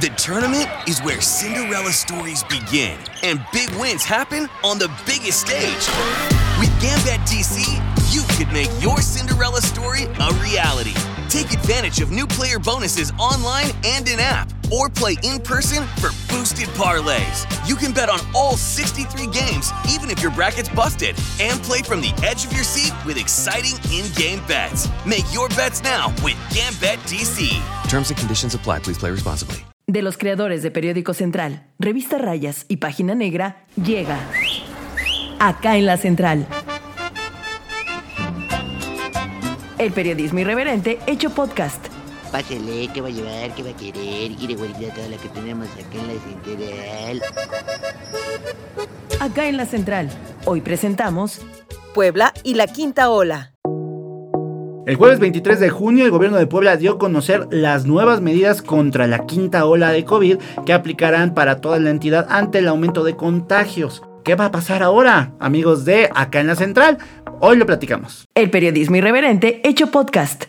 The 0.00 0.08
tournament 0.16 0.66
is 0.88 0.98
where 1.00 1.20
Cinderella 1.20 1.92
stories 1.92 2.42
begin 2.44 2.98
and 3.22 3.38
big 3.52 3.68
wins 3.72 4.02
happen 4.02 4.48
on 4.64 4.78
the 4.78 4.88
biggest 5.04 5.42
stage. 5.42 5.84
With 6.58 6.72
Gambit 6.80 7.20
DC, 7.28 7.60
you 8.10 8.22
could 8.38 8.50
make 8.50 8.70
your 8.82 9.02
Cinderella 9.02 9.60
story 9.60 10.04
a 10.04 10.32
reality. 10.40 10.94
Take 11.28 11.52
advantage 11.52 12.00
of 12.00 12.10
new 12.10 12.26
player 12.26 12.58
bonuses 12.58 13.12
online 13.18 13.72
and 13.84 14.08
in 14.08 14.20
app, 14.20 14.50
or 14.72 14.88
play 14.88 15.16
in 15.22 15.38
person 15.38 15.84
for 16.00 16.08
boosted 16.32 16.68
parlays. 16.70 17.44
You 17.68 17.76
can 17.76 17.92
bet 17.92 18.08
on 18.08 18.20
all 18.34 18.56
63 18.56 19.26
games, 19.26 19.70
even 19.90 20.08
if 20.08 20.22
your 20.22 20.32
bracket's 20.32 20.70
busted, 20.70 21.14
and 21.42 21.60
play 21.60 21.82
from 21.82 22.00
the 22.00 22.14
edge 22.24 22.46
of 22.46 22.54
your 22.54 22.64
seat 22.64 22.94
with 23.04 23.18
exciting 23.18 23.76
in 23.92 24.10
game 24.14 24.40
bets. 24.48 24.88
Make 25.04 25.26
your 25.30 25.50
bets 25.50 25.82
now 25.82 26.08
with 26.24 26.40
Gambit 26.54 27.00
DC. 27.04 27.50
Terms 27.90 28.08
and 28.08 28.18
conditions 28.18 28.54
apply. 28.54 28.78
Please 28.78 28.96
play 28.96 29.10
responsibly. 29.10 29.62
De 29.90 30.02
los 30.02 30.16
creadores 30.16 30.62
de 30.62 30.70
Periódico 30.70 31.14
Central, 31.14 31.64
Revista 31.80 32.16
Rayas 32.16 32.64
y 32.68 32.76
Página 32.76 33.16
Negra, 33.16 33.64
llega 33.74 34.20
acá 35.40 35.76
en 35.76 35.86
la 35.86 35.96
Central. 35.96 36.46
El 39.78 39.90
periodismo 39.90 40.38
irreverente 40.38 41.00
hecho 41.08 41.30
podcast. 41.30 41.84
Pásele, 42.30 42.86
¿qué 42.94 43.00
va 43.00 43.08
a 43.08 43.10
llevar? 43.10 43.52
¿Qué 43.56 43.64
va 43.64 43.70
a 43.70 43.76
querer? 43.76 44.56
Guardar 44.56 44.94
toda 44.94 45.08
la 45.08 45.16
que 45.16 45.28
tenemos 45.30 45.66
acá 45.72 45.98
en 45.98 46.06
la 46.06 46.20
central. 46.22 47.22
Acá 49.18 49.48
en 49.48 49.56
la 49.56 49.66
Central. 49.66 50.08
Hoy 50.44 50.60
presentamos 50.60 51.40
Puebla 51.94 52.32
y 52.44 52.54
la 52.54 52.68
Quinta 52.68 53.10
Ola. 53.10 53.54
El 54.86 54.96
jueves 54.96 55.20
23 55.20 55.60
de 55.60 55.68
junio 55.68 56.04
el 56.06 56.10
gobierno 56.10 56.38
de 56.38 56.46
Puebla 56.46 56.76
dio 56.76 56.92
a 56.92 56.98
conocer 56.98 57.46
las 57.50 57.84
nuevas 57.84 58.22
medidas 58.22 58.62
contra 58.62 59.06
la 59.06 59.26
quinta 59.26 59.66
ola 59.66 59.92
de 59.92 60.04
COVID 60.04 60.38
que 60.64 60.72
aplicarán 60.72 61.34
para 61.34 61.60
toda 61.60 61.78
la 61.78 61.90
entidad 61.90 62.26
ante 62.30 62.58
el 62.58 62.68
aumento 62.68 63.04
de 63.04 63.14
contagios. 63.14 64.02
¿Qué 64.24 64.34
va 64.34 64.46
a 64.46 64.50
pasar 64.50 64.82
ahora, 64.82 65.32
amigos 65.38 65.84
de 65.84 66.08
Acá 66.14 66.40
en 66.40 66.46
la 66.46 66.56
Central? 66.56 66.98
Hoy 67.40 67.58
lo 67.58 67.66
platicamos. 67.66 68.26
El 68.34 68.50
periodismo 68.50 68.96
irreverente 68.96 69.60
hecho 69.68 69.88
podcast. 69.88 70.44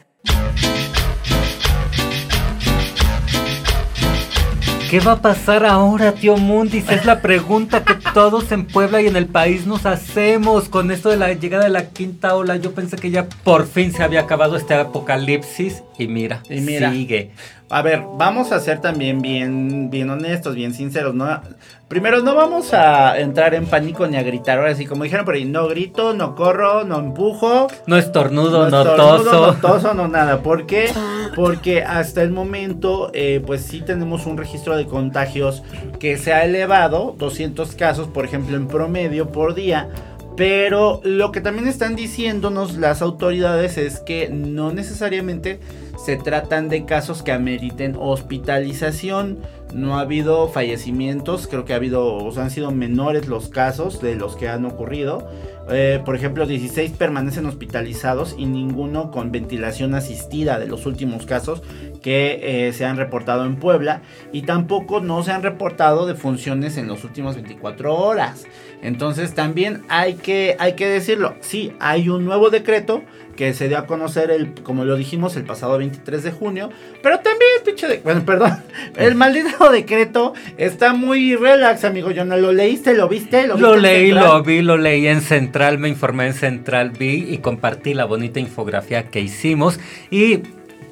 ¿Qué 4.92 5.00
va 5.00 5.14
a 5.14 5.22
pasar 5.22 5.64
ahora, 5.66 6.11
tío 6.11 6.36
Mundis? 6.36 6.89
Es 6.89 7.06
la 7.06 7.22
pregunta 7.22 7.86
que 7.86 7.94
todos 8.14 8.52
en 8.52 8.66
Puebla 8.66 9.02
y 9.02 9.08
en 9.08 9.16
el 9.16 9.25
país 9.25 9.66
nos 9.66 9.86
hacemos 9.86 10.67
con 10.67 10.92
esto 10.92 11.08
de 11.08 11.16
la 11.16 11.31
llegada 11.31 11.64
de 11.64 11.70
la 11.70 11.92
quinta 11.92 12.36
ola. 12.36 12.58
Yo 12.58 12.73
pensé 12.73 12.98
que 12.98 13.09
ya 13.09 13.30
por 13.45 13.67
fin 13.67 13.94
se 13.94 14.03
había 14.03 14.20
acabado 14.20 14.58
este 14.58 14.73
apocalipsis 14.73 15.81
y 15.98 16.09
mira, 16.09 16.44
Y 16.50 16.59
mira. 16.59 16.92
sigue. 16.92 17.31
A 17.72 17.81
ver, 17.81 18.03
vamos 18.17 18.52
a 18.52 18.59
ser 18.59 18.81
también 18.81 19.22
bien, 19.22 19.89
bien 19.89 20.09
honestos, 20.09 20.55
bien 20.55 20.73
sinceros, 20.73 21.16
¿no? 21.16 21.39
Primero, 21.88 22.22
no 22.22 22.36
vamos 22.36 22.73
a 22.73 23.17
entrar 23.17 23.53
en 23.53 23.66
pánico 23.66 24.05
ni 24.08 24.17
a 24.17 24.23
gritar. 24.23 24.59
Ahora 24.59 24.75
sí, 24.75 24.86
como 24.86 25.05
dijeron 25.05 25.23
por 25.23 25.36
ahí, 25.36 25.45
no 25.45 25.69
grito, 25.69 26.14
no 26.14 26.36
corro, 26.36 26.83
no 26.83 26.99
empujo. 26.99 27.67
No 27.88 27.95
estornudo, 27.95 28.69
no, 28.69 28.81
estornudo, 28.81 29.23
toso. 29.23 29.47
No 29.47 29.53
toso, 29.53 29.94
no 29.94 30.09
nada. 30.09 30.44
¿Por 30.44 30.66
qué? 30.66 30.92
Porque 31.33 31.81
hasta 31.81 32.22
el 32.22 32.31
momento, 32.31 33.09
eh, 33.14 33.42
pues 33.45 33.61
sí 33.61 33.80
tenemos 33.80 34.25
un 34.25 34.38
registro 34.38 34.75
de 34.75 34.86
contagios 34.86 35.64
que 35.97 36.17
se 36.17 36.33
ha 36.33 36.44
elevado, 36.44 37.16
200 37.17 37.73
casos, 37.75 38.09
por 38.09 38.25
ejemplo, 38.25 38.58
en 38.58 38.67
promedio 38.67 39.30
por 39.30 39.53
día. 39.53 39.88
Pero 40.36 41.02
lo 41.03 41.31
que 41.31 41.39
también 41.39 41.67
están 41.67 41.95
diciéndonos 41.95 42.75
las 42.75 43.02
autoridades 43.02 43.77
es 43.77 43.99
que 43.99 44.30
no 44.30 44.72
necesariamente 44.73 45.59
se 46.03 46.17
tratan 46.17 46.67
de 46.67 46.85
casos 46.85 47.21
que 47.21 47.31
ameriten 47.31 47.95
hospitalización. 47.97 49.39
No 49.73 49.97
ha 49.97 50.02
habido 50.02 50.49
fallecimientos, 50.49 51.47
creo 51.47 51.63
que 51.63 51.73
ha 51.73 51.77
habido, 51.77 52.16
o 52.16 52.31
sea, 52.31 52.43
han 52.43 52.52
sido 52.52 52.71
menores 52.71 53.27
los 53.27 53.49
casos 53.49 54.02
de 54.02 54.16
los 54.16 54.35
que 54.35 54.49
han 54.49 54.66
ocurrido. 54.66 55.30
Eh, 55.69 56.02
por 56.03 56.16
ejemplo, 56.16 56.45
16 56.45 56.91
permanecen 56.93 57.45
hospitalizados 57.45 58.36
y 58.37 58.45
ninguno 58.45 59.11
con 59.11 59.31
ventilación 59.31 59.93
asistida 59.93 60.59
de 60.59 60.67
los 60.67 60.86
últimos 60.86 61.26
casos 61.26 61.61
que 62.02 62.67
eh, 62.67 62.73
se 62.73 62.86
han 62.86 62.97
reportado 62.97 63.45
en 63.45 63.58
Puebla. 63.58 64.02
Y 64.33 64.42
tampoco 64.42 64.99
no 64.99 65.23
se 65.23 65.31
han 65.31 65.43
reportado 65.43 66.08
de 66.08 66.15
funciones 66.15 66.77
en 66.77 66.89
las 66.89 67.03
últimas 67.03 67.36
24 67.36 67.95
horas. 67.95 68.45
Entonces 68.81 69.36
también 69.36 69.83
hay 69.87 70.15
que, 70.15 70.55
hay 70.59 70.73
que 70.73 70.87
decirlo. 70.87 71.36
Sí, 71.42 71.73
hay 71.80 72.09
un 72.09 72.26
nuevo 72.26 72.49
decreto 72.49 73.03
que 73.41 73.55
se 73.55 73.67
dio 73.67 73.79
a 73.79 73.87
conocer, 73.87 74.29
el, 74.29 74.53
como 74.53 74.85
lo 74.85 74.95
dijimos, 74.95 75.35
el 75.35 75.45
pasado 75.45 75.79
23 75.79 76.21
de 76.21 76.29
junio. 76.29 76.69
Pero 77.02 77.21
también, 77.21 77.49
pinche 77.65 77.87
de, 77.87 77.97
bueno, 77.97 78.23
perdón, 78.23 78.61
el 78.97 79.15
maldito 79.15 79.71
decreto 79.71 80.35
está 80.59 80.93
muy 80.93 81.35
relax, 81.35 81.83
amigo. 81.83 82.11
Yo 82.11 82.23
no 82.23 82.37
lo 82.37 82.52
leíste, 82.52 82.93
lo 82.93 83.09
viste, 83.09 83.47
lo, 83.47 83.57
Lo 83.57 83.73
viste 83.73 83.81
leí, 83.81 84.11
lo 84.11 84.43
vi, 84.43 84.61
lo 84.61 84.77
leí 84.77 85.07
en 85.07 85.21
Central, 85.21 85.79
me 85.79 85.89
informé 85.89 86.27
en 86.27 86.35
Central, 86.35 86.91
vi 86.91 87.33
y 87.33 87.39
compartí 87.39 87.95
la 87.95 88.05
bonita 88.05 88.39
infografía 88.39 89.07
que 89.07 89.21
hicimos. 89.21 89.79
Y 90.11 90.41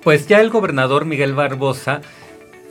pues 0.02 0.28
ya 0.28 0.42
el 0.42 0.50
gobernador 0.50 1.06
Miguel 1.06 1.36
Barbosa, 1.36 2.02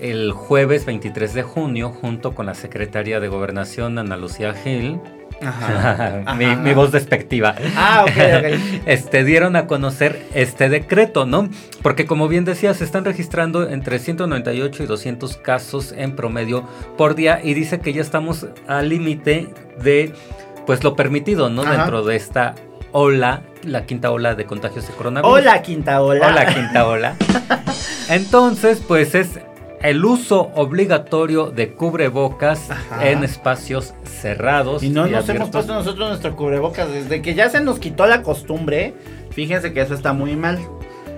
el 0.01 0.33
jueves 0.33 0.87
23 0.87 1.35
de 1.35 1.43
junio, 1.45 1.91
junto 1.91 2.35
con 2.35 2.47
la 2.47 2.55
secretaria 2.55 3.21
de 3.21 3.29
Gobernación 3.29 3.97
Ana 3.99 4.17
Lucía 4.17 4.55
Gil, 4.55 4.99
Ajá, 5.47 6.35
mi, 6.35 6.75
voz 6.75 6.93
despectiva. 6.93 7.55
Ah, 7.77 8.05
ok, 8.05 8.11
ok. 8.11 8.61
Este, 8.87 9.25
dieron 9.25 9.57
a 9.57 9.67
conocer 9.67 10.27
este 10.35 10.69
decreto, 10.69 11.27
¿no? 11.27 11.49
Porque 11.83 12.07
como 12.07 12.29
bien 12.29 12.45
decía, 12.45 12.75
se 12.75 12.85
están 12.85 13.05
registrando 13.05 13.69
entre 13.69 13.99
198 13.99 14.83
y 14.83 14.87
200 14.87 15.37
casos 15.37 15.93
en 15.97 16.17
promedio 16.17 16.65
por 16.97 17.15
día 17.15 17.41
y 17.43 17.55
dice 17.55 17.81
que 17.81 17.93
ya 17.93 18.03
estamos 18.03 18.47
al 18.67 18.89
límite 18.89 19.49
de, 19.83 20.13
pues, 20.67 20.83
lo 20.83 20.97
permitido, 20.97 21.51
¿no? 21.51 21.63
Ajá. 21.63 21.77
Dentro 21.77 22.05
de 22.05 22.17
esta 22.17 22.55
ola, 22.93 23.43
la 23.63 23.85
quinta 23.85 24.11
ola 24.11 24.35
de 24.35 24.45
contagios 24.45 24.87
de 24.89 24.95
coronavirus. 24.95 25.39
Hola, 25.39 25.63
quinta 25.63 26.03
ola. 26.03 26.29
Hola, 26.29 26.47
quinta 26.47 26.87
ola. 26.87 27.17
Entonces, 28.09 28.83
pues 28.87 29.15
es 29.15 29.39
el 29.83 30.05
uso 30.05 30.51
obligatorio 30.55 31.47
de 31.47 31.73
cubrebocas 31.73 32.71
Ajá. 32.71 33.09
en 33.09 33.25
espacios 33.25 33.95
cerrados. 34.05 34.83
Y 34.83 34.91
no 34.91 35.07
nos 35.07 35.29
hemos 35.29 35.51
puesto 35.51 35.75
nosotros 35.75 36.09
nuestro 36.09 36.37
cubrebocas. 36.37 36.91
Desde 36.91 37.23
que 37.23 37.35
ya 37.35 37.49
se 37.49 37.61
nos 37.61 37.79
quitó 37.79 38.07
la 38.07 38.23
costumbre, 38.23 38.95
fíjense 39.31 39.73
que 39.73 39.81
eso 39.81 39.95
está 39.95 40.13
muy 40.13 40.37
mal. 40.37 40.59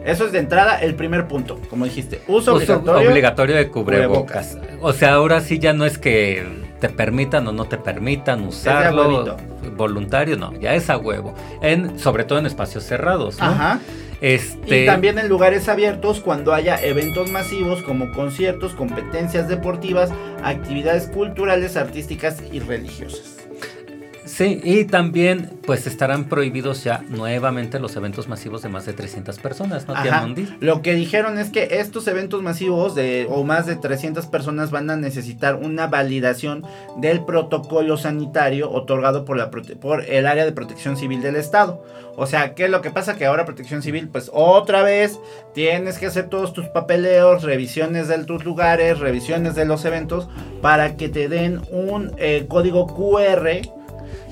Eso 0.04 0.26
es 0.26 0.32
de 0.32 0.38
entrada 0.38 0.80
el 0.80 0.94
primer 0.94 1.28
punto, 1.28 1.58
como 1.68 1.84
dijiste. 1.84 2.22
Uso, 2.26 2.54
Uso 2.54 2.76
obligatorio. 2.76 3.10
obligatorio 3.10 3.56
de 3.56 3.68
cubrebocas. 3.68 4.56
O 4.80 4.92
sea, 4.92 5.14
ahora 5.14 5.40
sí 5.40 5.58
ya 5.58 5.72
no 5.72 5.84
es 5.84 5.98
que 5.98 6.46
te 6.80 6.88
permitan 6.88 7.46
o 7.46 7.52
no 7.52 7.66
te 7.66 7.76
permitan 7.76 8.46
usarlo. 8.46 9.36
Voluntario, 9.76 10.36
no, 10.36 10.58
ya 10.58 10.74
es 10.74 10.88
a 10.88 10.96
huevo. 10.96 11.34
En, 11.60 11.98
sobre 11.98 12.24
todo 12.24 12.38
en 12.38 12.46
espacios 12.46 12.84
cerrados, 12.84 13.38
¿no? 13.38 13.46
Ajá. 13.46 13.80
Este, 14.20 14.82
Y 14.82 14.86
también 14.86 15.18
en 15.18 15.28
lugares 15.28 15.68
abiertos 15.68 16.20
cuando 16.20 16.52
haya 16.52 16.76
eventos 16.82 17.30
masivos 17.30 17.82
como 17.82 18.12
conciertos, 18.12 18.74
competencias 18.74 19.48
deportivas, 19.48 20.10
actividades 20.42 21.06
culturales, 21.06 21.76
artísticas 21.76 22.42
y 22.52 22.60
religiosas. 22.60 23.39
Sí, 24.40 24.58
y 24.64 24.86
también 24.86 25.50
pues 25.66 25.86
estarán 25.86 26.24
prohibidos 26.24 26.82
ya 26.82 27.04
nuevamente 27.10 27.78
los 27.78 27.94
eventos 27.96 28.26
masivos 28.26 28.62
de 28.62 28.70
más 28.70 28.86
de 28.86 28.94
300 28.94 29.38
personas, 29.38 29.86
¿no, 29.86 29.94
Ajá. 29.94 30.26
Lo 30.60 30.80
que 30.80 30.94
dijeron 30.94 31.36
es 31.38 31.50
que 31.50 31.68
estos 31.72 32.08
eventos 32.08 32.42
masivos 32.42 32.94
de 32.94 33.26
o 33.28 33.44
más 33.44 33.66
de 33.66 33.76
300 33.76 34.24
personas 34.28 34.70
van 34.70 34.88
a 34.88 34.96
necesitar 34.96 35.56
una 35.56 35.88
validación 35.88 36.64
del 36.96 37.22
protocolo 37.22 37.98
sanitario 37.98 38.70
otorgado 38.70 39.26
por 39.26 39.36
la 39.36 39.50
por 39.50 40.06
el 40.06 40.26
área 40.26 40.46
de 40.46 40.52
Protección 40.52 40.96
Civil 40.96 41.20
del 41.20 41.36
estado. 41.36 41.84
O 42.16 42.26
sea, 42.26 42.54
¿qué 42.54 42.64
es 42.64 42.70
lo 42.70 42.80
que 42.80 42.90
pasa? 42.90 43.18
Que 43.18 43.26
ahora 43.26 43.44
Protección 43.44 43.82
Civil, 43.82 44.08
pues 44.08 44.30
otra 44.32 44.82
vez 44.82 45.20
tienes 45.52 45.98
que 45.98 46.06
hacer 46.06 46.30
todos 46.30 46.54
tus 46.54 46.66
papeleos, 46.68 47.42
revisiones 47.42 48.08
de 48.08 48.24
tus 48.24 48.42
lugares, 48.46 49.00
revisiones 49.00 49.54
de 49.54 49.66
los 49.66 49.84
eventos 49.84 50.28
para 50.62 50.96
que 50.96 51.10
te 51.10 51.28
den 51.28 51.60
un 51.70 52.12
eh, 52.16 52.46
código 52.48 52.86
QR 52.86 53.79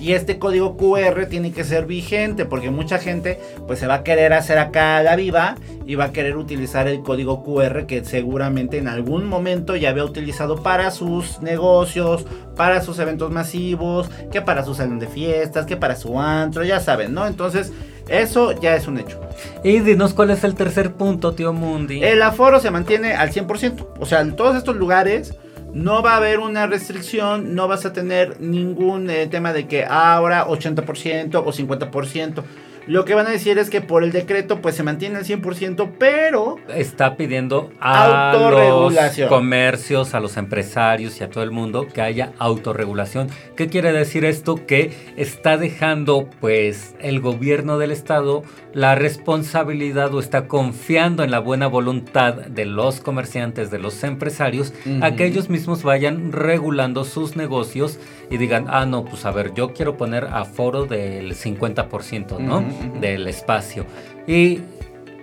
y 0.00 0.12
este 0.12 0.38
código 0.38 0.76
QR 0.76 1.26
tiene 1.26 1.52
que 1.52 1.64
ser 1.64 1.86
vigente 1.86 2.44
porque 2.44 2.70
mucha 2.70 2.98
gente 2.98 3.40
pues 3.66 3.78
se 3.78 3.86
va 3.86 3.94
a 3.94 4.04
querer 4.04 4.32
hacer 4.32 4.58
acá 4.58 5.02
la 5.02 5.16
viva 5.16 5.56
y 5.86 5.94
va 5.94 6.06
a 6.06 6.12
querer 6.12 6.36
utilizar 6.36 6.86
el 6.86 7.02
código 7.02 7.42
QR 7.42 7.86
que 7.86 8.04
seguramente 8.04 8.78
en 8.78 8.88
algún 8.88 9.26
momento 9.26 9.76
ya 9.76 9.90
había 9.90 10.04
utilizado 10.04 10.62
para 10.62 10.90
sus 10.90 11.40
negocios, 11.40 12.26
para 12.56 12.82
sus 12.82 12.98
eventos 12.98 13.30
masivos, 13.30 14.10
que 14.30 14.42
para 14.42 14.64
su 14.64 14.74
salón 14.74 14.98
de 14.98 15.06
fiestas, 15.06 15.66
que 15.66 15.76
para 15.76 15.96
su 15.96 16.20
antro, 16.20 16.64
ya 16.64 16.80
saben, 16.80 17.14
¿no? 17.14 17.26
Entonces 17.26 17.72
eso 18.08 18.52
ya 18.52 18.74
es 18.74 18.86
un 18.86 18.98
hecho. 18.98 19.20
Y 19.62 19.80
dinos 19.80 20.14
cuál 20.14 20.30
es 20.30 20.44
el 20.44 20.54
tercer 20.54 20.92
punto, 20.92 21.32
tío 21.32 21.52
Mundi. 21.52 22.02
El 22.02 22.22
aforo 22.22 22.60
se 22.60 22.70
mantiene 22.70 23.14
al 23.14 23.30
100%. 23.30 23.86
O 23.98 24.06
sea, 24.06 24.20
en 24.20 24.34
todos 24.34 24.56
estos 24.56 24.76
lugares 24.76 25.34
no 25.72 26.02
va 26.02 26.14
a 26.14 26.16
haber 26.16 26.40
una 26.40 26.66
restricción, 26.66 27.54
no 27.54 27.68
vas 27.68 27.84
a 27.84 27.92
tener 27.92 28.40
ningún 28.40 29.10
eh, 29.10 29.26
tema 29.26 29.52
de 29.52 29.66
que 29.66 29.84
ahora 29.84 30.46
80% 30.46 31.42
o 31.44 31.52
50%. 31.52 32.42
Lo 32.88 33.04
que 33.04 33.14
van 33.14 33.26
a 33.26 33.30
decir 33.30 33.58
es 33.58 33.68
que 33.68 33.82
por 33.82 34.02
el 34.02 34.12
decreto 34.12 34.62
pues 34.62 34.74
se 34.74 34.82
mantiene 34.82 35.18
al 35.18 35.24
100%, 35.24 35.90
pero 35.98 36.56
Está 36.74 37.16
pidiendo 37.16 37.70
a 37.80 38.32
los 38.34 39.28
comercios, 39.28 40.14
a 40.14 40.20
los 40.20 40.38
empresarios 40.38 41.20
y 41.20 41.24
a 41.24 41.28
todo 41.28 41.44
el 41.44 41.50
mundo 41.50 41.86
que 41.86 42.00
haya 42.00 42.32
autorregulación. 42.38 43.28
¿Qué 43.56 43.68
quiere 43.68 43.92
decir 43.92 44.24
esto? 44.24 44.66
Que 44.66 44.92
está 45.16 45.58
dejando 45.58 46.30
pues 46.40 46.94
el 46.98 47.20
gobierno 47.20 47.76
del 47.76 47.90
estado 47.90 48.42
la 48.72 48.94
responsabilidad 48.94 50.14
o 50.14 50.20
está 50.20 50.46
confiando 50.46 51.24
en 51.24 51.30
la 51.30 51.40
buena 51.40 51.66
voluntad 51.66 52.34
de 52.34 52.64
los 52.64 53.00
comerciantes, 53.00 53.70
de 53.70 53.78
los 53.78 54.02
empresarios, 54.04 54.72
a 55.02 55.14
que 55.16 55.26
ellos 55.26 55.50
mismos 55.50 55.82
vayan 55.82 56.32
regulando 56.32 57.04
sus 57.04 57.36
negocios 57.36 57.98
y 58.30 58.36
digan, 58.36 58.66
ah, 58.68 58.86
no, 58.86 59.04
pues 59.04 59.24
a 59.24 59.30
ver, 59.30 59.54
yo 59.54 59.72
quiero 59.72 59.96
poner 59.96 60.24
aforo 60.24 60.84
del 60.84 61.34
50%, 61.34 62.38
¿no? 62.38 62.64
Del 63.00 63.26
espacio. 63.26 63.86
Y 64.26 64.60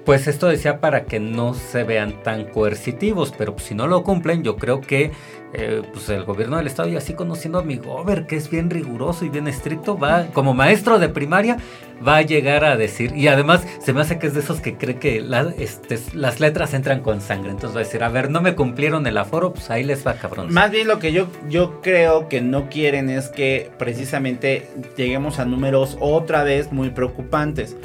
pues 0.05 0.27
esto 0.27 0.47
decía 0.47 0.79
para 0.79 1.05
que 1.05 1.19
no 1.19 1.53
se 1.53 1.83
vean 1.83 2.21
tan 2.23 2.45
coercitivos, 2.45 3.33
pero 3.35 3.55
pues, 3.55 3.67
si 3.67 3.75
no 3.75 3.87
lo 3.87 4.03
cumplen, 4.03 4.43
yo 4.43 4.55
creo 4.55 4.79
que 4.79 5.11
eh, 5.53 5.81
pues 5.91 6.09
el 6.09 6.25
gobierno 6.25 6.57
del 6.57 6.67
estado, 6.67 6.89
y 6.89 6.95
así 6.95 7.13
conociendo 7.13 7.59
a 7.59 7.63
mi 7.63 7.77
gober, 7.77 8.27
que 8.27 8.35
es 8.35 8.49
bien 8.49 8.69
riguroso 8.69 9.25
y 9.25 9.29
bien 9.29 9.47
estricto, 9.47 9.97
va, 9.97 10.27
como 10.27 10.53
maestro 10.53 10.99
de 10.99 11.09
primaria, 11.09 11.57
va 12.05 12.17
a 12.17 12.21
llegar 12.21 12.65
a 12.65 12.75
decir, 12.75 13.15
y 13.15 13.29
además 13.29 13.65
se 13.79 13.93
me 13.93 14.01
hace 14.01 14.19
que 14.19 14.27
es 14.27 14.33
de 14.33 14.41
esos 14.41 14.59
que 14.59 14.75
cree 14.75 14.97
que 14.97 15.25
este, 15.57 15.97
las 16.13 16.39
letras 16.39 16.73
entran 16.73 16.99
con 16.99 17.21
sangre, 17.21 17.51
entonces 17.51 17.75
va 17.75 17.81
a 17.81 17.83
decir, 17.85 18.03
a 18.03 18.09
ver, 18.09 18.29
no 18.29 18.41
me 18.41 18.53
cumplieron 18.53 19.07
el 19.07 19.17
aforo, 19.17 19.53
pues 19.53 19.69
ahí 19.69 19.83
les 19.83 20.05
va 20.05 20.15
cabrón. 20.15 20.53
Más 20.53 20.71
bien 20.71 20.87
lo 20.87 20.99
que 20.99 21.13
yo, 21.13 21.27
yo 21.49 21.81
creo 21.81 22.27
que 22.27 22.41
no 22.41 22.69
quieren 22.69 23.09
es 23.09 23.29
que 23.29 23.71
precisamente 23.79 24.67
lleguemos 24.97 25.39
a 25.39 25.45
números 25.45 25.97
otra 25.99 26.43
vez 26.43 26.71
muy 26.71 26.89
preocupantes. 26.89 27.75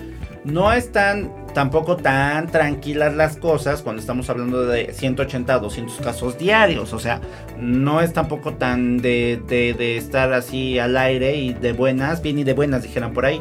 No 0.43 0.73
están 0.73 1.31
tampoco 1.55 1.97
tan 1.97 2.47
tranquilas 2.49 3.15
las 3.15 3.37
cosas 3.37 3.83
cuando 3.83 4.01
estamos 4.01 4.29
hablando 4.31 4.65
de 4.67 4.93
180 4.93 5.57
o 5.57 5.61
200 5.61 5.97
casos 5.99 6.39
diarios. 6.39 6.93
O 6.93 6.99
sea, 6.99 7.21
no 7.59 8.01
es 8.01 8.13
tampoco 8.13 8.55
tan 8.55 8.99
de, 8.99 9.41
de- 9.49 9.97
estar 9.97 10.33
así 10.33 10.79
al 10.79 10.97
aire 10.97 11.37
y 11.37 11.53
de 11.53 11.73
buenas, 11.73 12.23
bien 12.23 12.39
y 12.39 12.45
de 12.45 12.55
buenas 12.55 12.83
dijeran 12.83 13.13
por 13.13 13.27
ahí. 13.27 13.41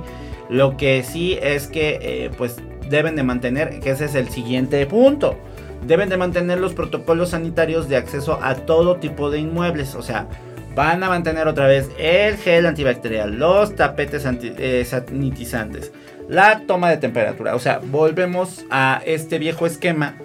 Lo 0.50 0.78
que 0.78 1.04
sí 1.04 1.38
es 1.42 1.68
que 1.68 2.00
eh, 2.02 2.32
pues 2.38 2.58
deben 2.90 3.16
de 3.16 3.24
mantener, 3.24 3.80
que 3.80 3.92
ese 3.92 4.06
es 4.06 4.16
el 4.16 4.30
siguiente 4.30 4.86
punto 4.86 5.38
deben 5.86 6.10
de 6.10 6.18
mantener 6.18 6.60
los 6.60 6.74
protocolos 6.74 7.30
sanitarios 7.30 7.88
de 7.88 7.96
acceso 7.96 8.38
a 8.44 8.54
todo 8.56 8.98
tipo 8.98 9.32
de 9.32 9.40
inmuebles. 9.40 9.96
O 9.96 10.02
sea, 10.02 10.28
van 10.76 11.02
a 11.04 11.08
mantener 11.08 11.48
otra 11.48 11.68
vez 11.68 11.90
el 11.98 12.36
gel 12.36 12.66
antibacterial, 12.66 13.40
los 13.40 13.76
tapetes 13.78 14.26
eh, 14.26 14.84
sanitizantes, 14.86 15.94
la 16.30 16.62
toma 16.68 16.90
de 16.90 16.98
temperatura. 16.98 17.56
O 17.56 17.60
sea, 17.60 17.82
volvemos 17.84 18.64
a 18.70 19.02
este 19.06 19.40
viejo 19.40 19.66
esquema 19.66 20.16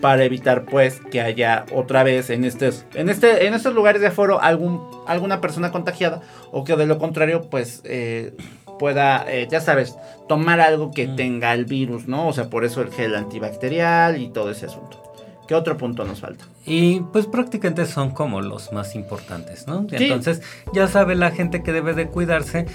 para 0.00 0.24
evitar 0.24 0.66
pues 0.66 1.00
que 1.10 1.22
haya 1.22 1.64
otra 1.72 2.02
vez 2.02 2.28
en 2.28 2.44
estos 2.44 2.84
en 2.94 3.08
este 3.08 3.46
en 3.46 3.54
estos 3.54 3.74
lugares 3.74 4.02
de 4.02 4.08
aforo 4.08 4.38
algún 4.42 4.82
alguna 5.06 5.40
persona 5.40 5.72
contagiada 5.72 6.20
o 6.52 6.62
que 6.62 6.76
de 6.76 6.84
lo 6.86 6.98
contrario 6.98 7.48
pues 7.48 7.80
eh, 7.84 8.34
pueda 8.78 9.24
eh, 9.26 9.48
ya 9.50 9.62
sabes 9.62 9.96
tomar 10.28 10.60
algo 10.60 10.90
que 10.90 11.06
Mm. 11.08 11.16
tenga 11.16 11.54
el 11.54 11.64
virus 11.64 12.06
no 12.06 12.28
o 12.28 12.32
sea 12.34 12.50
por 12.50 12.66
eso 12.66 12.82
el 12.82 12.90
gel 12.90 13.14
antibacterial 13.14 14.20
y 14.20 14.28
todo 14.28 14.50
ese 14.50 14.66
asunto 14.66 15.02
qué 15.48 15.54
otro 15.54 15.78
punto 15.78 16.04
nos 16.04 16.20
falta 16.20 16.44
Y 16.66 17.00
pues 17.12 17.26
prácticamente 17.26 17.86
son 17.86 18.10
como 18.10 18.42
los 18.42 18.72
más 18.72 18.94
importantes, 18.94 19.66
¿no? 19.66 19.86
Sí. 19.88 19.96
Entonces 20.04 20.42
ya 20.74 20.86
sabe 20.86 21.14
la 21.14 21.30
gente 21.30 21.62
que 21.62 21.72
debe 21.72 21.92
de 21.94 22.08
cuidarse. 22.08 22.66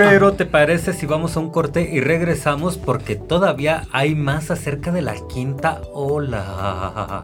Pero 0.00 0.32
¿te 0.32 0.46
parece 0.46 0.94
si 0.94 1.04
vamos 1.04 1.36
a 1.36 1.40
un 1.40 1.50
corte 1.50 1.82
y 1.82 2.00
regresamos? 2.00 2.78
Porque 2.78 3.16
todavía 3.16 3.86
hay 3.92 4.14
más 4.14 4.50
acerca 4.50 4.92
de 4.92 5.02
la 5.02 5.14
quinta 5.28 5.82
ola. 5.92 7.22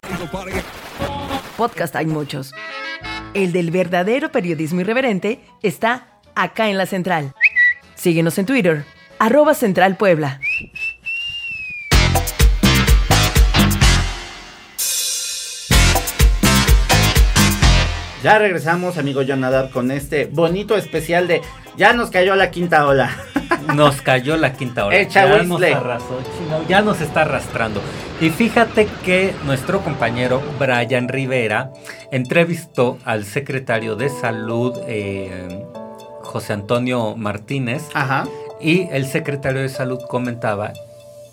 Podcast 1.57 1.95
hay 1.95 2.05
muchos. 2.05 2.53
El 3.33 3.51
del 3.51 3.71
verdadero 3.71 4.31
periodismo 4.31 4.81
irreverente 4.81 5.39
está 5.63 6.19
acá 6.35 6.69
en 6.69 6.77
la 6.77 6.85
central. 6.85 7.33
Síguenos 7.95 8.37
en 8.37 8.45
Twitter, 8.45 8.85
arroba 9.17 9.55
Central 9.55 9.97
Puebla. 9.97 10.39
Ya 18.27 18.39
regresamos 18.39 18.97
amigo 18.97 19.21
Jonadab 19.21 19.71
con 19.71 19.89
este 19.89 20.25
bonito 20.25 20.75
especial 20.75 21.29
de 21.29 21.41
ya 21.77 21.93
nos 21.93 22.09
cayó 22.09 22.35
la 22.35 22.51
quinta 22.51 22.85
ola 22.85 23.09
Nos 23.73 24.01
cayó 24.01 24.35
la 24.35 24.51
quinta 24.51 24.85
ola. 24.85 24.97
Echa 24.97 25.25
ya 25.25 25.43
nos 25.43 25.61
arrasó, 25.61 26.19
chino, 26.37 26.61
ya 26.67 26.81
nos 26.81 26.99
está 26.99 27.21
arrastrando. 27.21 27.81
Y 28.19 28.29
fíjate 28.29 28.89
que 29.05 29.33
nuestro 29.45 29.79
compañero 29.81 30.41
Brian 30.59 31.07
Rivera 31.07 31.71
entrevistó 32.11 32.97
al 33.05 33.23
secretario 33.23 33.95
de 33.95 34.09
Salud, 34.09 34.77
eh, 34.87 35.65
José 36.23 36.51
Antonio 36.51 37.15
Martínez, 37.15 37.83
ajá 37.93 38.25
Y 38.59 38.89
el 38.91 39.05
secretario 39.05 39.61
de 39.61 39.69
salud 39.69 39.99
comentaba 40.09 40.73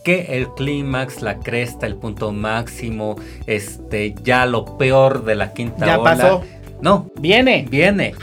que 0.05 0.37
el 0.37 0.49
clímax, 0.50 1.23
la 1.23 1.38
cresta, 1.38 1.87
el 1.87 1.96
punto 1.96 2.31
máximo, 2.31 3.17
este, 3.46 4.14
ya 4.23 4.46
lo 4.46 4.76
peor 4.76 5.25
de 5.25 5.35
la 5.35 5.52
quinta 5.55 5.87
ya 5.87 5.99
ola. 5.99 6.11
pasó 6.17 6.43
No, 6.81 7.11
viene 7.21 7.67
viene. 7.71 8.15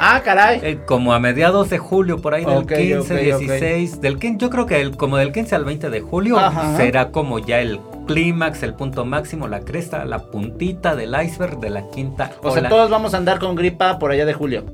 ah 0.00 0.22
caray 0.24 0.60
eh, 0.62 0.78
como 0.86 1.12
a 1.12 1.18
mediados 1.20 1.68
de 1.70 1.78
julio, 1.78 2.20
por 2.22 2.34
ahí 2.34 2.44
del 2.44 2.58
Ok, 2.58 2.72
15, 2.74 2.98
ok, 2.98 3.10
ok. 3.10 3.40
16, 3.48 4.00
del 4.00 4.18
15, 4.18 4.38
yo 4.38 4.50
creo 4.50 4.66
que 4.66 4.80
el- 4.80 4.96
como 4.96 5.16
del 5.18 5.32
15 5.32 5.54
al 5.54 5.64
20 5.64 5.90
de 5.90 6.00
julio 6.00 6.38
Ajá. 6.38 6.76
será 6.76 7.10
como 7.10 7.38
ya 7.38 7.60
el 7.60 7.80
clímax, 8.06 8.62
el 8.62 8.74
punto 8.74 9.04
máximo, 9.04 9.46
la 9.46 9.60
cresta, 9.60 10.04
la 10.04 10.30
puntita 10.30 10.96
del 10.96 11.14
iceberg 11.22 11.60
de 11.60 11.70
la 11.70 11.88
quinta 11.90 12.32
o 12.42 12.48
ola. 12.50 12.60
sea 12.60 12.68
todos 12.70 12.90
vamos 12.90 13.14
a 13.14 13.18
andar 13.18 13.38
con 13.38 13.54
gripa 13.54 13.98
por 13.98 14.10
allá 14.10 14.24
de 14.24 14.32
julio. 14.32 14.64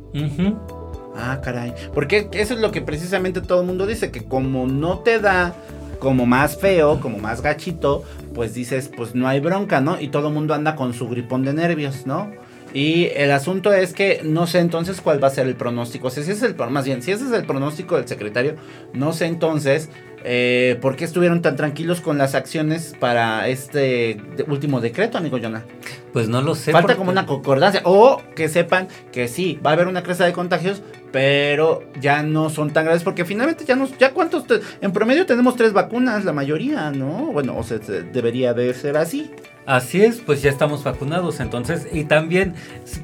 Ah, 1.19 1.41
caray. 1.43 1.73
Porque 1.95 2.29
eso 2.33 2.55
es 2.55 2.61
lo 2.61 2.71
que 2.71 2.83
precisamente 2.83 3.41
todo 3.41 3.63
el 3.63 3.67
mundo 3.67 3.87
dice, 3.87 4.11
que 4.11 4.25
como 4.25 4.67
no 4.67 4.99
te 4.99 5.19
da 5.19 5.55
como 5.99 6.27
más 6.27 6.59
feo, 6.59 7.01
como 7.01 7.19
más 7.19 7.41
gachito, 7.41 8.05
pues 8.35 8.53
dices, 8.53 8.91
pues 8.95 9.15
no 9.15 9.27
hay 9.27 9.41
bronca, 9.41 9.81
¿no? 9.81 9.99
Y 9.99 10.09
todo 10.09 10.29
el 10.29 10.35
mundo 10.35 10.53
anda 10.53 10.77
con 10.77 10.93
su 10.93 11.09
gripón 11.09 11.43
de 11.43 11.55
nervios, 11.55 12.07
¿no? 12.07 12.31
Y 12.77 13.09
el 13.15 13.31
asunto 13.31 13.73
es 13.73 13.95
que 13.95 14.21
no 14.23 14.47
sé 14.47 14.59
entonces 14.59 15.01
cuál 15.01 15.23
va 15.25 15.29
a 15.29 15.31
ser 15.31 15.47
el 15.47 15.57
pronóstico. 15.57 16.09
O 16.09 16.11
sea, 16.11 16.23
si 16.23 16.33
ese 16.33 16.45
es 16.47 16.53
el, 16.61 16.71
más 16.71 16.85
bien, 16.85 17.01
si 17.01 17.11
ese 17.11 17.25
es 17.25 17.33
el 17.33 17.47
pronóstico 17.47 17.97
del 17.97 18.07
secretario, 18.07 18.57
no 18.93 19.15
sé 19.15 19.25
entonces 19.25 19.89
eh, 20.25 20.77
por 20.83 20.95
qué 20.95 21.07
estuvieron 21.07 21.41
tan 21.41 21.57
tranquilos 21.57 22.03
con 22.03 22.19
las 22.19 22.35
acciones 22.35 22.95
para 23.01 23.49
este 23.49 24.21
último 24.47 24.83
decreto, 24.83 25.17
amigo 25.17 25.39
Jonah. 25.41 25.65
Pues 26.13 26.29
no 26.29 26.43
lo 26.43 26.55
sé. 26.55 26.73
Falta 26.73 26.89
porque- 26.89 26.99
como 26.99 27.11
una 27.13 27.25
concordancia. 27.25 27.81
O 27.85 28.21
que 28.35 28.51
sepan 28.51 28.89
que 29.11 29.27
sí, 29.27 29.59
va 29.65 29.71
a 29.71 29.73
haber 29.73 29.87
una 29.87 30.03
cresta 30.03 30.27
de 30.27 30.35
contagios, 30.35 30.83
pero 31.17 31.83
ya 31.99 32.23
no 32.23 32.51
son 32.51 32.75
tan 32.75 32.85
graves. 32.85 33.03
Porque 33.03 33.25
finalmente 33.25 33.65
ya 33.65 33.75
nos. 33.75 33.97
Ya 33.97 34.13
cuántos. 34.13 34.45
en 34.83 34.93
promedio 34.93 35.25
tenemos 35.25 35.57
tres 35.57 35.73
vacunas, 35.73 36.27
la 36.27 36.35
mayoría, 36.35 36.91
¿no? 36.91 37.33
Bueno, 37.33 37.57
o 37.57 37.63
sea, 37.63 37.79
se- 37.83 38.03
debería 38.03 38.53
de 38.53 38.75
ser 38.75 38.99
así. 38.99 39.31
Así 39.65 40.03
es, 40.03 40.19
pues 40.21 40.43
ya 40.43 40.51
estamos 40.51 40.85
vacunados, 40.85 41.41
entonces, 41.41 41.89
y 41.91 42.05
también, 42.05 42.55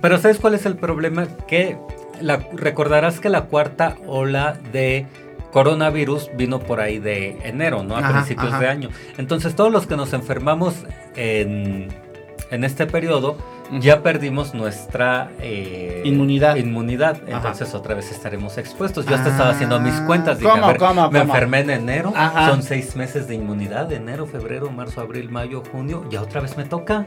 pero 0.02 0.19
¿sabes 0.19 0.38
cuál 0.38 0.54
es 0.54 0.66
el 0.66 0.76
problema? 0.76 1.26
Que 1.49 1.78
la, 2.21 2.37
recordarás 2.52 3.19
que 3.19 3.31
la 3.31 3.47
cuarta 3.47 3.97
ola 4.07 4.59
de 4.73 5.07
coronavirus 5.50 6.28
vino 6.37 6.61
por 6.61 6.81
ahí 6.81 6.99
de 6.99 7.38
enero, 7.45 7.83
¿no? 7.83 7.97
A 7.97 8.00
Ajá, 8.00 8.12
principios 8.12 8.49
ajá. 8.52 8.61
de 8.61 8.69
año. 8.69 8.88
Entonces, 9.16 9.57
todos 9.57 9.73
los 9.73 9.87
que 9.87 9.97
nos 9.97 10.12
enfermamos 10.12 10.75
en, 11.16 11.88
en 12.52 12.62
este 12.64 12.87
periodo, 12.87 13.37
ya 13.80 14.02
perdimos 14.02 14.54
nuestra 14.54 15.30
eh, 15.40 16.02
Inmunidad. 16.04 16.56
Inmunidad. 16.56 17.16
Ajá. 17.26 17.37
Entonces, 17.38 17.75
otra 17.75 17.94
vez 17.94 18.11
estaremos 18.12 18.59
expuestos. 18.59 19.06
Yo 19.06 19.14
hasta 19.16 19.30
estaba 19.30 19.50
haciendo 19.50 19.80
mis 19.80 19.94
Ah, 19.94 20.04
cuentas. 20.06 20.38
Dije, 20.38 20.50
¿cómo, 20.50 20.64
a 20.64 20.68
ver, 20.68 20.76
cómo, 20.76 21.11
me 21.11 21.18
cómo? 21.21 21.32
enfermé 21.32 21.61
en 21.61 21.71
enero. 21.71 22.12
Ajá. 22.14 22.50
Son 22.50 22.62
seis 22.62 22.94
meses 22.94 23.26
de 23.26 23.35
inmunidad. 23.35 23.90
Enero, 23.92 24.26
febrero, 24.26 24.71
marzo, 24.71 25.00
abril, 25.00 25.30
mayo, 25.30 25.62
junio. 25.73 26.04
Ya 26.11 26.23
otra 26.23 26.40
vez 26.40 26.56
me 26.56 26.64
toca. 26.64 27.06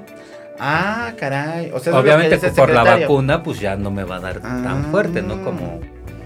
Ah, 0.60 1.14
caray. 1.18 1.72
O 1.74 1.80
sea, 1.80 1.98
Obviamente 1.98 2.38
por 2.52 2.70
la 2.70 2.84
vacuna 2.84 3.44
pues 3.44 3.60
ya 3.60 3.76
no 3.76 3.92
me 3.92 4.04
va 4.04 4.16
a 4.18 4.20
dar 4.22 4.42
Ah. 4.44 4.62
tan 4.64 4.86
fuerte, 4.86 5.22
¿no? 5.22 5.44
Como 5.44 5.80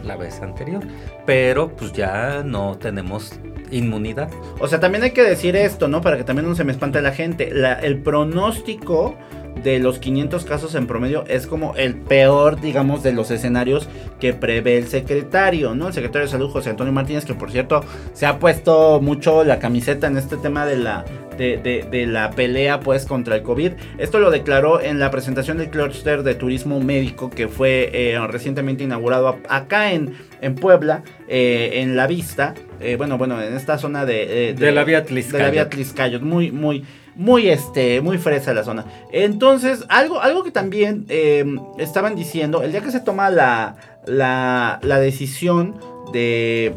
la 0.04 0.16
vez 0.16 0.42
anterior. 0.42 0.84
Pero 1.26 1.70
pues 1.76 1.92
ya 1.94 2.42
no 2.46 2.78
tenemos 2.78 3.34
inmunidad. 3.72 4.30
O 4.60 4.68
sea, 4.68 4.80
también 4.80 5.04
hay 5.04 5.12
que 5.12 5.24
decir 5.24 5.56
esto, 5.56 5.88
¿no? 5.88 6.02
Para 6.02 6.18
que 6.18 6.24
también 6.24 6.48
no 6.48 6.56
se 6.56 6.64
me 6.64 6.72
espante 6.72 7.02
la 7.02 7.12
gente. 7.12 7.52
El 7.82 7.98
pronóstico 8.00 9.16
de 9.64 9.80
los 9.80 10.00
500 10.00 10.46
casos 10.46 10.76
en 10.76 10.88
promedio 10.88 11.26
es 11.28 11.48
como 11.48 11.76
el 11.76 11.96
peor, 11.96 12.62
digamos, 12.62 13.04
de 13.04 13.12
los 13.12 13.30
escenarios 13.32 13.90
que 14.20 14.34
prevé 14.34 14.78
el 14.78 14.88
secretario, 14.88 15.76
¿no? 15.76 15.88
El 15.88 15.94
secretario 15.94 16.28
de 16.28 16.32
Salud, 16.32 16.50
José 16.50 16.70
Antonio 16.70 16.94
Martínez, 16.94 17.26
que 17.26 17.34
por 17.34 17.52
cierto 17.52 17.84
se 18.14 18.26
ha 18.26 18.40
puesto 18.40 19.02
mucho 19.02 19.44
la 19.44 19.60
camiseta 19.60 20.08
en 20.08 20.18
este 20.18 20.38
tema 20.38 20.66
de 20.66 20.78
la 20.78 21.06
de, 21.40 21.58
de- 21.58 21.88
de 21.90 22.06
la 22.06 22.30
pelea 22.32 22.80
pues 22.82 23.06
contra 23.08 23.36
el 23.38 23.42
COVID. 23.42 23.72
Esto 23.98 24.20
lo 24.20 24.30
declaró 24.30 24.80
en 24.82 25.00
la 25.00 25.10
presentación 25.10 25.58
del 25.58 25.70
clúster 25.72 26.22
de 26.22 26.36
turismo 26.36 26.80
médico 26.80 27.32
que 27.32 27.48
fue 27.48 27.90
eh, 27.94 28.20
recientemente 28.28 28.84
inaugurado 28.84 29.40
acá 29.50 29.92
en, 29.94 30.14
en 30.42 30.54
Puebla, 30.54 31.02
eh, 31.28 31.72
en 31.82 31.96
La 31.96 32.06
Vista. 32.06 32.54
eh, 32.80 32.96
bueno, 32.98 33.18
bueno, 33.18 33.42
en 33.42 33.56
esta 33.56 33.78
zona 33.80 34.06
de, 34.06 34.54
De 34.58 34.72
la 34.72 34.84
vía 34.84 34.98
De 34.98 35.04
la 35.04 35.08
Tliscayot. 35.08 35.52
vía 35.52 35.70
Tliscayot, 35.70 36.22
muy, 36.22 36.52
muy, 36.52 36.86
muy, 37.16 37.50
este, 37.50 38.00
muy 38.02 38.18
fresa 38.18 38.54
la 38.54 38.64
zona. 38.64 38.86
Entonces, 39.12 39.84
algo, 39.90 40.22
algo 40.22 40.44
que 40.44 40.52
también 40.52 41.06
eh, 41.10 41.44
estaban 41.80 42.16
diciendo, 42.16 42.62
el 42.64 42.72
día 42.72 42.82
que 42.82 42.92
se 42.92 43.00
toma 43.00 43.30
la, 43.30 43.76
la, 44.06 44.80
la 44.84 45.00
decisión 45.00 45.76
de, 46.14 46.74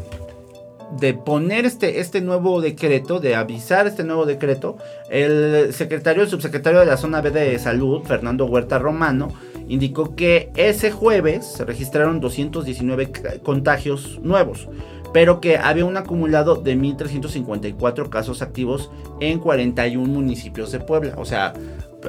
de 0.98 1.14
poner 1.14 1.64
este, 1.64 2.00
este 2.00 2.20
nuevo 2.20 2.60
decreto, 2.60 3.18
de 3.20 3.34
avisar 3.34 3.86
este 3.86 4.04
nuevo 4.04 4.26
decreto, 4.26 4.76
el 5.10 5.72
secretario, 5.72 6.22
el 6.22 6.28
subsecretario 6.28 6.80
de 6.80 6.86
la 6.86 6.96
zona 6.96 7.20
B 7.20 7.30
de 7.30 7.58
salud, 7.58 8.02
Fernando 8.04 8.46
Huerta 8.46 8.78
Romano, 8.78 9.28
indicó 9.68 10.14
que 10.14 10.50
ese 10.56 10.90
jueves 10.90 11.46
se 11.46 11.64
registraron 11.64 12.20
219 12.20 13.10
ca- 13.10 13.38
contagios 13.42 14.18
nuevos, 14.22 14.68
pero 15.12 15.40
que 15.40 15.56
había 15.58 15.84
un 15.84 15.96
acumulado 15.96 16.56
de 16.56 16.76
1.354 16.76 18.08
casos 18.08 18.42
activos 18.42 18.90
en 19.20 19.38
41 19.38 20.06
municipios 20.12 20.72
de 20.72 20.80
Puebla. 20.80 21.14
O 21.18 21.24
sea, 21.24 21.52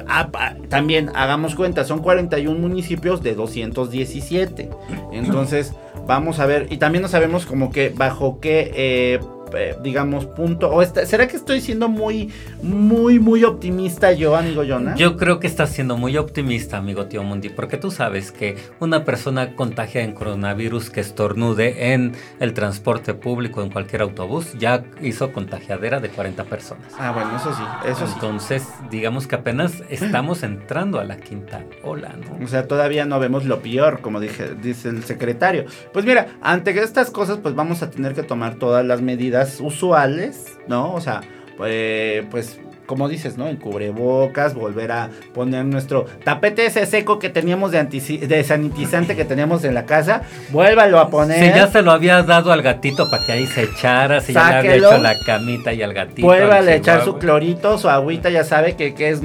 ah, 0.08 0.54
también 0.68 1.10
hagamos 1.14 1.54
cuenta, 1.54 1.84
son 1.84 2.00
41 2.00 2.58
municipios 2.58 3.22
de 3.22 3.34
217. 3.34 4.70
Entonces, 5.12 5.74
vamos 6.06 6.38
a 6.40 6.46
ver, 6.46 6.66
y 6.70 6.78
también 6.78 7.02
no 7.02 7.08
sabemos 7.08 7.46
como 7.46 7.70
que 7.70 7.90
bajo 7.90 8.40
qué, 8.40 8.70
eh, 8.74 9.20
eh, 9.56 9.76
digamos, 9.82 10.26
punto, 10.26 10.68
o 10.70 10.82
está- 10.82 11.04
¿será 11.06 11.26
que 11.28 11.36
estoy 11.36 11.60
siendo 11.60 11.88
muy, 11.88 12.32
muy, 12.62 13.18
muy 13.18 13.44
optimista 13.44 14.12
yo, 14.12 14.36
amigo 14.36 14.62
Jonah? 14.66 14.94
Yo 14.96 15.16
creo 15.16 15.40
que 15.40 15.46
estás 15.46 15.70
siendo 15.70 15.96
muy 15.96 16.16
optimista, 16.16 16.76
amigo 16.78 17.06
Tío 17.06 17.22
Mundi, 17.22 17.48
porque 17.50 17.76
tú 17.76 17.90
sabes 17.90 18.32
que 18.32 18.56
una 18.80 19.04
persona 19.04 19.54
contagiada 19.54 20.06
en 20.06 20.14
coronavirus 20.14 20.90
que 20.90 21.00
estornude 21.00 21.92
en 21.92 22.12
el 22.40 22.54
transporte 22.54 23.14
público, 23.14 23.62
en 23.62 23.70
cualquier 23.70 24.02
autobús, 24.02 24.52
ya 24.58 24.84
hizo 25.02 25.32
contagiadera 25.32 26.00
de 26.00 26.08
40 26.08 26.44
personas. 26.44 26.92
Ah, 26.98 27.12
bueno, 27.12 27.36
eso 27.36 27.52
sí, 27.54 27.62
eso 27.90 28.06
sí. 28.06 28.12
Entonces, 28.14 28.66
digamos 28.90 29.26
que 29.26 29.34
apenas 29.36 29.82
estamos 29.90 30.42
entrando 30.42 30.98
a 31.00 31.04
la 31.04 31.16
quinta 31.16 31.62
ola, 31.82 32.14
¿no? 32.18 32.44
O 32.44 32.48
sea, 32.48 32.66
todavía 32.66 33.04
no 33.04 33.18
vemos 33.20 33.44
lo 33.44 33.60
peor, 33.60 34.00
como 34.00 34.20
dije, 34.20 34.54
dice 34.60 34.88
el 34.88 35.04
secretario. 35.04 35.64
Pues 35.92 36.04
mira, 36.04 36.28
ante 36.42 36.70
estas 36.80 37.10
cosas, 37.10 37.38
pues 37.42 37.54
vamos 37.54 37.82
a 37.82 37.90
tener 37.90 38.14
que 38.14 38.22
tomar 38.22 38.56
todas 38.56 38.84
las 38.84 39.00
medidas 39.00 39.43
usuales, 39.60 40.58
¿no? 40.66 40.94
O 40.94 41.00
sea, 41.00 41.22
pues, 41.56 42.24
pues 42.30 42.58
como 42.86 43.08
dices, 43.08 43.36
¿no? 43.38 43.46
El 43.48 43.58
cubrebocas, 43.58 44.54
volver 44.54 44.92
a 44.92 45.10
poner 45.32 45.64
nuestro 45.64 46.06
tapete 46.24 46.66
ese 46.66 46.86
seco 46.86 47.18
que 47.18 47.28
teníamos 47.30 47.70
de, 47.72 47.82
de 47.84 48.44
sanitizante 48.44 49.16
que 49.16 49.24
teníamos 49.24 49.64
en 49.64 49.74
la 49.74 49.84
casa, 49.86 50.22
vuélvalo 50.50 50.98
a 50.98 51.08
poner. 51.10 51.38
Si 51.40 51.58
ya 51.58 51.66
se 51.68 51.82
lo 51.82 51.92
había 51.92 52.22
dado 52.22 52.52
al 52.52 52.62
gatito 52.62 53.10
para 53.10 53.24
que 53.24 53.32
ahí 53.32 53.46
se 53.46 53.62
echara, 53.64 54.20
si 54.20 54.32
ya 54.32 54.48
le 54.50 54.56
había 54.56 54.74
hecho 54.76 54.98
la 54.98 55.14
camita 55.24 55.72
y 55.72 55.82
al 55.82 55.94
gatito. 55.94 56.26
Vuélvale 56.26 56.72
a 56.72 56.76
echar 56.76 57.04
su 57.04 57.18
clorito, 57.18 57.78
su 57.78 57.88
agüita, 57.88 58.30
ya 58.30 58.44
sabe 58.44 58.74
que, 58.76 58.94
que 58.94 59.10
es 59.10 59.20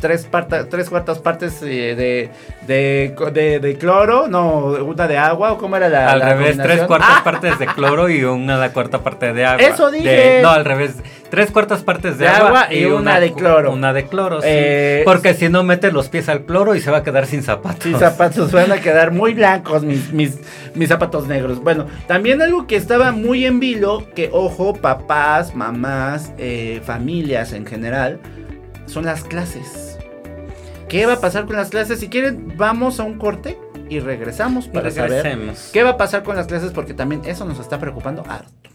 tres, 0.00 0.26
parta- 0.26 0.68
tres 0.68 0.88
cuartas 0.88 1.18
partes 1.18 1.60
eh, 1.62 1.94
de, 1.94 2.30
de, 2.66 3.14
de- 3.32 3.60
de 3.60 3.78
cloro, 3.78 4.26
no, 4.28 4.58
una 4.84 5.06
de 5.06 5.18
agua, 5.18 5.52
o 5.52 5.58
cómo 5.58 5.76
era 5.76 5.88
la 5.88 6.10
Al 6.12 6.18
la 6.18 6.34
revés, 6.34 6.56
tres 6.56 6.82
cuartas 6.82 7.08
¡Ah! 7.18 7.20
partes 7.24 7.58
de 7.58 7.66
cloro 7.66 8.08
y 8.08 8.24
una 8.24 8.70
cuarta 8.72 9.00
parte 9.02 9.32
de 9.32 9.44
agua. 9.44 9.62
Eso 9.66 9.90
dije. 9.90 10.40
no, 10.42 10.50
al 10.50 10.64
revés. 10.64 10.94
Tres 11.30 11.50
cuartas 11.50 11.82
partes 11.82 12.18
de, 12.18 12.28
agua 12.28 12.66
y 12.70 12.84
una 12.84 13.01
de 13.20 13.32
cloro. 13.32 13.72
Una 13.72 13.92
de 13.92 14.06
cloro, 14.06 14.40
sí. 14.40 14.46
Eh, 14.50 15.02
Porque 15.04 15.34
si 15.34 15.48
no 15.48 15.62
mete 15.62 15.90
los 15.92 16.08
pies 16.08 16.28
al 16.28 16.44
cloro 16.44 16.74
y 16.74 16.80
se 16.80 16.90
va 16.90 16.98
a 16.98 17.02
quedar 17.02 17.26
sin 17.26 17.42
zapatos. 17.42 17.86
Mis 17.86 17.98
zapatos 17.98 18.52
van 18.52 18.72
a 18.72 18.80
quedar 18.80 19.10
muy 19.12 19.34
blancos, 19.34 19.82
mis, 19.82 20.12
mis, 20.12 20.38
mis 20.74 20.88
zapatos 20.88 21.26
negros. 21.26 21.62
Bueno, 21.62 21.86
también 22.06 22.40
algo 22.42 22.66
que 22.66 22.76
estaba 22.76 23.12
muy 23.12 23.46
en 23.46 23.60
vilo, 23.60 24.06
que 24.14 24.30
ojo, 24.32 24.74
papás, 24.74 25.54
mamás, 25.54 26.32
eh, 26.38 26.80
familias 26.84 27.52
en 27.52 27.66
general, 27.66 28.20
son 28.86 29.04
las 29.04 29.24
clases. 29.24 29.98
¿Qué 30.88 31.06
va 31.06 31.14
a 31.14 31.20
pasar 31.20 31.46
con 31.46 31.56
las 31.56 31.70
clases? 31.70 32.00
Si 32.00 32.08
quieren, 32.08 32.54
vamos 32.56 33.00
a 33.00 33.04
un 33.04 33.18
corte 33.18 33.58
y 33.88 34.00
regresamos 34.00 34.68
para 34.68 34.90
saber 34.90 35.22
Regresemos. 35.22 35.70
qué 35.72 35.82
va 35.82 35.90
a 35.90 35.96
pasar 35.96 36.22
con 36.22 36.36
las 36.36 36.46
clases, 36.46 36.70
porque 36.72 36.92
también 36.94 37.22
eso 37.24 37.44
nos 37.44 37.58
está 37.60 37.78
preocupando 37.78 38.22
harto. 38.28 38.70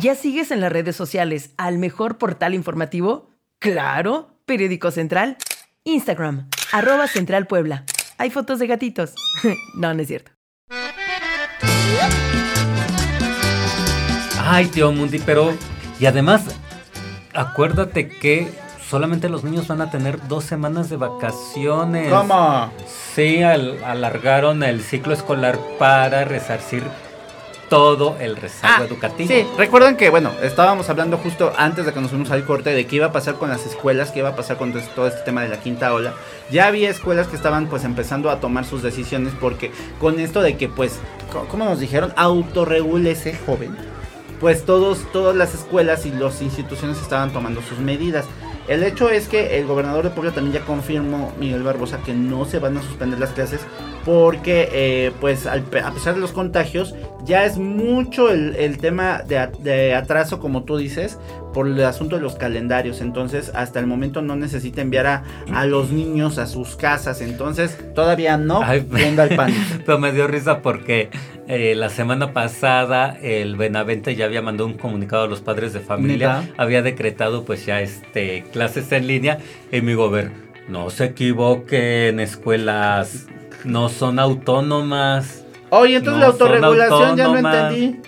¿Ya 0.00 0.14
sigues 0.14 0.50
en 0.50 0.60
las 0.60 0.72
redes 0.72 0.96
sociales 0.96 1.50
al 1.56 1.78
mejor 1.78 2.18
portal 2.18 2.54
informativo? 2.54 3.30
Claro, 3.58 4.30
Periódico 4.46 4.90
Central. 4.90 5.36
Instagram, 5.84 6.48
arroba 6.72 7.06
Central 7.08 7.46
Puebla. 7.46 7.84
Hay 8.18 8.30
fotos 8.30 8.58
de 8.58 8.66
gatitos. 8.66 9.14
no, 9.74 9.94
no 9.94 10.02
es 10.02 10.08
cierto. 10.08 10.30
Ay, 14.40 14.66
tío 14.66 14.92
Mundi, 14.92 15.18
pero. 15.18 15.54
Y 16.00 16.06
además, 16.06 16.42
acuérdate 17.34 18.08
que 18.08 18.50
solamente 18.88 19.28
los 19.28 19.42
niños 19.44 19.66
van 19.68 19.80
a 19.80 19.90
tener 19.90 20.26
dos 20.28 20.44
semanas 20.44 20.88
de 20.90 20.96
vacaciones. 20.96 22.12
¿Cómo? 22.12 22.70
Sí, 23.14 23.42
al- 23.42 23.82
alargaron 23.84 24.62
el 24.62 24.82
ciclo 24.82 25.12
escolar 25.12 25.58
para 25.78 26.24
resarcir 26.24 26.82
todo 27.68 28.16
el 28.20 28.36
rezago 28.36 28.82
Ah, 28.82 28.86
educativo. 28.86 29.28
Sí, 29.28 29.46
recuerdan 29.58 29.96
que, 29.96 30.08
bueno, 30.10 30.30
estábamos 30.42 30.88
hablando 30.88 31.18
justo 31.18 31.52
antes 31.56 31.84
de 31.86 31.92
que 31.92 32.00
nos 32.00 32.10
fuimos 32.10 32.30
al 32.30 32.44
corte 32.44 32.70
de 32.70 32.86
qué 32.86 32.96
iba 32.96 33.06
a 33.06 33.12
pasar 33.12 33.34
con 33.34 33.50
las 33.50 33.66
escuelas, 33.66 34.10
qué 34.10 34.20
iba 34.20 34.30
a 34.30 34.36
pasar 34.36 34.56
con 34.56 34.70
todo 34.72 34.80
este- 34.82 34.94
todo 34.94 35.06
este 35.06 35.20
tema 35.22 35.42
de 35.42 35.48
la 35.48 35.60
quinta 35.60 35.92
ola. 35.92 36.14
Ya 36.50 36.66
había 36.66 36.88
escuelas 36.90 37.26
que 37.28 37.36
estaban 37.36 37.66
pues 37.68 37.84
empezando 37.84 38.30
a 38.30 38.40
tomar 38.40 38.64
sus 38.64 38.82
decisiones 38.82 39.32
porque 39.38 39.70
con 40.00 40.18
esto 40.18 40.40
de 40.40 40.56
que 40.56 40.68
pues, 40.68 40.98
co- 41.32 41.46
¿cómo 41.50 41.64
nos 41.66 41.78
dijeron? 41.80 42.12
Autorregúlese, 42.16 43.38
joven. 43.46 43.76
Pues 44.40 44.64
todos, 44.64 45.00
todas 45.12 45.34
las 45.36 45.54
escuelas 45.54 46.06
y 46.06 46.12
las 46.12 46.40
instituciones 46.42 47.00
estaban 47.02 47.32
tomando 47.32 47.60
sus 47.62 47.78
medidas. 47.80 48.24
El 48.68 48.82
hecho 48.84 49.08
es 49.08 49.28
que 49.28 49.58
el 49.58 49.66
gobernador 49.66 50.04
de 50.04 50.10
Puebla 50.10 50.30
también 50.32 50.54
ya 50.60 50.64
confirmó, 50.66 51.32
Miguel 51.40 51.62
Barbosa, 51.62 51.98
que 52.04 52.12
no 52.12 52.44
se 52.44 52.58
van 52.58 52.76
a 52.76 52.82
suspender 52.82 53.18
las 53.18 53.30
clases 53.30 53.60
porque, 54.08 54.70
eh, 54.72 55.12
pues, 55.20 55.44
al 55.44 55.64
a 55.84 55.92
pesar 55.92 56.14
de 56.14 56.20
los 56.20 56.32
contagios, 56.32 56.94
ya 57.26 57.44
es 57.44 57.58
mucho 57.58 58.30
el, 58.30 58.56
el 58.56 58.78
tema 58.78 59.20
de, 59.20 59.94
atraso, 59.94 60.40
como 60.40 60.62
tú 60.62 60.78
dices, 60.78 61.18
por 61.52 61.66
el 61.66 61.78
asunto 61.84 62.16
de 62.16 62.22
los 62.22 62.36
calendarios. 62.36 63.02
Entonces, 63.02 63.52
hasta 63.54 63.80
el 63.80 63.86
momento 63.86 64.22
no 64.22 64.34
necesita 64.34 64.80
enviar 64.80 65.06
a, 65.06 65.24
a 65.52 65.66
los 65.66 65.90
niños 65.92 66.38
a 66.38 66.46
sus 66.46 66.74
casas. 66.74 67.20
Entonces, 67.20 67.76
todavía 67.94 68.38
no 68.38 68.62
prenda 68.90 69.24
el 69.24 69.36
pánico. 69.36 69.60
Pero 69.84 69.98
me 69.98 70.10
dio 70.10 70.26
risa 70.26 70.62
porque 70.62 71.10
eh, 71.46 71.74
la 71.74 71.90
semana 71.90 72.32
pasada 72.32 73.14
el 73.20 73.56
Benavente 73.56 74.16
ya 74.16 74.24
había 74.24 74.40
mandado 74.40 74.68
un 74.68 74.78
comunicado 74.78 75.24
a 75.24 75.26
los 75.26 75.42
padres 75.42 75.74
de 75.74 75.80
familia, 75.80 76.48
había 76.56 76.80
decretado 76.80 77.44
pues 77.44 77.66
ya 77.66 77.82
este 77.82 78.44
clases 78.54 78.90
en 78.92 79.06
línea 79.06 79.38
y 79.70 79.82
mi 79.82 79.92
gober, 79.92 80.30
no 80.66 80.88
se 80.88 81.04
equivoquen, 81.04 82.20
escuelas 82.20 83.26
no 83.64 83.88
son 83.88 84.18
autónomas. 84.18 85.44
Oye, 85.70 85.96
entonces 85.96 86.20
No 86.20 86.26
la 86.26 86.32
autorregulación 86.32 87.16
ya 87.16 87.28
no 87.28 87.38
entendí. 87.38 88.00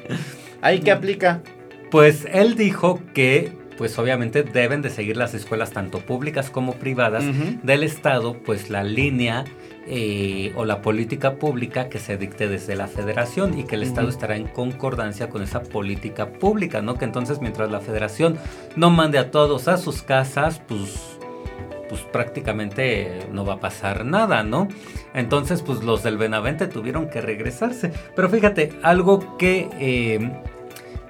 ¿Ahí 0.62 0.80
qué 0.80 0.92
aplica? 0.92 1.42
Pues 1.90 2.26
él 2.32 2.54
dijo 2.54 3.00
que 3.14 3.58
pues 3.80 3.98
obviamente 3.98 4.42
deben 4.42 4.82
de 4.82 4.90
seguir 4.90 5.16
las 5.16 5.32
escuelas 5.32 5.70
tanto 5.70 6.00
públicas 6.00 6.50
como 6.50 6.74
privadas 6.74 7.24
del 7.62 7.82
Estado, 7.82 8.34
pues 8.34 8.68
la 8.68 8.84
línea 8.84 9.46
eh, 9.86 10.52
o 10.54 10.66
la 10.66 10.82
política 10.82 11.36
pública 11.36 11.88
que 11.88 11.98
se 11.98 12.18
dicte 12.18 12.46
desde 12.46 12.76
la 12.76 12.88
federación 12.88 13.58
y 13.58 13.64
que 13.64 13.76
el 13.76 13.82
Estado 13.82 14.10
estará 14.10 14.36
en 14.36 14.48
concordancia 14.48 15.30
con 15.30 15.42
esa 15.42 15.62
política 15.62 16.30
pública, 16.30 16.82
¿no? 16.82 16.96
Que 16.96 17.06
entonces 17.06 17.40
mientras 17.40 17.70
la 17.70 17.80
federación 17.80 18.36
no 18.76 18.90
mande 18.90 19.16
a 19.16 19.30
todos 19.30 19.66
a 19.66 19.78
sus 19.78 20.02
casas, 20.02 20.60
pues 20.68 21.18
pues 21.90 22.02
prácticamente 22.02 23.18
no 23.32 23.44
va 23.44 23.54
a 23.54 23.60
pasar 23.60 24.04
nada, 24.04 24.44
¿no? 24.44 24.68
Entonces, 25.12 25.60
pues 25.60 25.82
los 25.82 26.04
del 26.04 26.16
Benavente 26.16 26.68
tuvieron 26.68 27.10
que 27.10 27.20
regresarse. 27.20 27.92
Pero 28.14 28.28
fíjate, 28.28 28.72
algo 28.82 29.36
que 29.36 29.68
eh, 29.80 30.30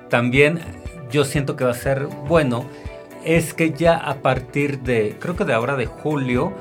también 0.08 0.58
yo 1.12 1.25
siento 1.25 1.54
que 1.54 1.64
va 1.64 1.72
a 1.72 1.75
ser 1.75 2.06
bueno 2.26 2.64
es 3.25 3.52
que 3.52 3.72
ya 3.72 3.99
a 3.99 4.14
partir 4.22 4.80
de, 4.80 5.16
creo 5.20 5.37
que 5.37 5.44
de 5.44 5.52
ahora 5.52 5.76
de 5.76 5.84
julio, 5.84 6.54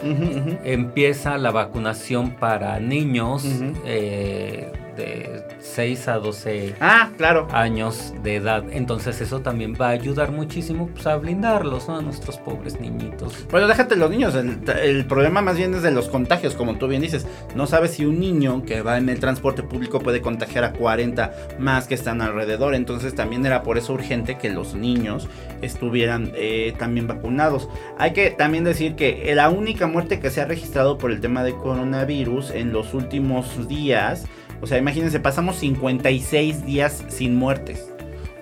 empieza 0.66 1.38
la 1.38 1.52
vacunación 1.52 2.32
para 2.32 2.78
niños 2.82 3.46
eh, 3.86 4.70
de 5.00 5.44
6 5.60 6.08
a 6.10 6.14
12 6.20 6.76
Ah, 6.80 7.10
claro. 7.18 7.48
años 7.52 8.14
de 8.22 8.36
edad. 8.36 8.64
Entonces 8.72 9.20
eso 9.22 9.40
también 9.40 9.74
va 9.80 9.88
a 9.88 9.92
ayudar 9.92 10.32
muchísimo 10.32 10.88
pues, 10.88 11.08
a 11.08 11.16
blindarlos, 11.16 11.88
¿no? 11.88 11.98
A 11.98 12.02
nuestros 12.02 12.38
pobres 12.38 12.80
niñitos. 12.80 13.48
Bueno, 13.50 13.68
déjate 13.68 13.96
los 13.96 14.12
niños. 14.12 14.36
El, 14.36 14.60
el 14.84 15.06
problema 15.06 15.42
más 15.42 15.58
bien 15.58 15.74
es 15.74 15.82
de 15.82 15.92
los 15.92 16.10
contagios, 16.10 16.54
como 16.56 16.76
tú 16.78 16.88
bien 16.88 17.02
dices. 17.02 17.26
No 17.56 17.66
sabes 17.66 17.92
si 17.92 18.06
un 18.06 18.20
niño 18.20 18.64
que 18.64 18.82
va 18.82 18.98
en 18.98 19.10
el 19.10 19.20
transporte 19.20 19.64
público 19.64 20.00
puede 20.00 20.22
contagiar 20.22 20.64
a 20.64 20.74
40 20.74 21.34
más 21.58 21.88
que 21.88 21.96
están 21.96 22.22
alrededor. 22.22 22.76
Entonces 22.76 23.16
también 23.16 23.46
era 23.46 23.64
por 23.64 23.78
eso 23.78 23.94
urgente 23.94 24.38
que 24.38 24.50
los 24.50 24.76
niños 24.76 25.28
estuvieran 25.62 26.32
eh, 26.36 26.74
también 26.78 27.08
vacunados. 27.08 27.68
Hay 27.98 28.14
que 28.14 28.32
también 28.32 28.64
decir 28.64 28.96
que 28.96 29.34
la 29.36 29.50
única 29.50 29.88
muerte 29.88 30.20
que 30.20 30.30
se 30.30 30.42
ha 30.42 30.46
registrado 30.46 30.98
por 30.98 31.12
el 31.12 31.22
tema 31.22 31.44
de 31.44 31.54
coronavirus 31.54 32.52
en 32.52 32.74
los 32.74 32.94
últimos 32.94 33.68
días, 33.68 34.26
o 34.62 34.68
sea, 34.68 34.78
imagínense, 34.78 35.20
pasamos 35.20 35.58
56 35.58 36.66
días 36.66 37.04
sin 37.08 37.36
muertes. 37.36 37.90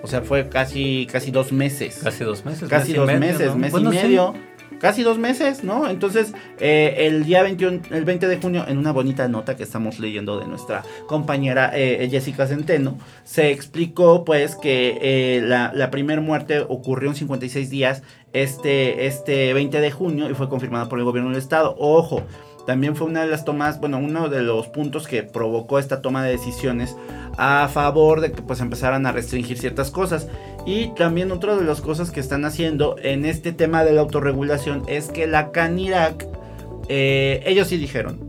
O 0.02 0.06
sea, 0.06 0.22
fue 0.22 0.48
casi, 0.48 1.06
casi 1.10 1.30
dos 1.30 1.52
meses. 1.52 2.00
Casi 2.02 2.24
dos 2.24 2.44
meses. 2.44 2.68
Casi 2.68 2.92
mes 2.92 2.96
dos 2.96 3.06
medio, 3.06 3.20
meses, 3.20 3.46
¿no? 3.48 3.56
mes 3.56 3.72
Bueno, 3.72 3.92
y 3.92 3.96
sí. 3.96 4.02
medio. 4.04 4.34
Casi 4.80 5.02
dos 5.02 5.18
meses, 5.18 5.64
¿no? 5.64 5.88
Entonces, 5.90 6.34
eh, 6.60 6.94
el 6.98 7.24
día 7.24 7.42
21, 7.42 7.80
el 7.90 8.04
20 8.04 8.28
de 8.28 8.36
junio, 8.36 8.64
en 8.68 8.78
una 8.78 8.92
bonita 8.92 9.26
nota 9.26 9.56
que 9.56 9.64
estamos 9.64 9.98
leyendo 9.98 10.38
de 10.38 10.46
nuestra 10.46 10.84
compañera 11.08 11.72
eh, 11.74 12.06
Jessica 12.08 12.46
Centeno, 12.46 12.96
se 13.24 13.50
explicó 13.50 14.24
pues 14.24 14.54
que 14.54 14.98
eh, 15.02 15.40
la, 15.42 15.72
la 15.74 15.90
primera 15.90 16.20
muerte 16.20 16.60
ocurrió 16.60 17.10
en 17.10 17.16
56 17.16 17.70
días 17.70 18.04
este, 18.32 19.06
este 19.06 19.52
20 19.52 19.80
de 19.80 19.90
junio 19.90 20.30
y 20.30 20.34
fue 20.34 20.48
confirmada 20.48 20.88
por 20.88 21.00
el 21.00 21.04
gobierno 21.04 21.30
del 21.30 21.38
estado. 21.38 21.74
Ojo, 21.78 22.22
también 22.68 22.94
fue 22.96 23.06
una 23.06 23.22
de 23.22 23.28
las 23.28 23.46
tomas, 23.46 23.80
bueno, 23.80 23.96
uno 23.96 24.28
de 24.28 24.42
los 24.42 24.66
puntos 24.66 25.08
que 25.08 25.22
provocó 25.22 25.78
esta 25.78 26.02
toma 26.02 26.22
de 26.22 26.32
decisiones 26.32 26.94
a 27.38 27.66
favor 27.72 28.20
de 28.20 28.30
que 28.30 28.42
pues 28.42 28.60
empezaran 28.60 29.06
a 29.06 29.12
restringir 29.12 29.56
ciertas 29.56 29.90
cosas. 29.90 30.28
Y 30.66 30.88
también 30.88 31.32
otra 31.32 31.56
de 31.56 31.64
las 31.64 31.80
cosas 31.80 32.10
que 32.10 32.20
están 32.20 32.44
haciendo 32.44 32.96
en 33.02 33.24
este 33.24 33.52
tema 33.52 33.84
de 33.84 33.92
la 33.92 34.02
autorregulación 34.02 34.82
es 34.86 35.08
que 35.08 35.26
la 35.26 35.50
Canirac, 35.50 36.26
eh, 36.90 37.42
ellos 37.46 37.68
sí 37.68 37.78
dijeron, 37.78 38.20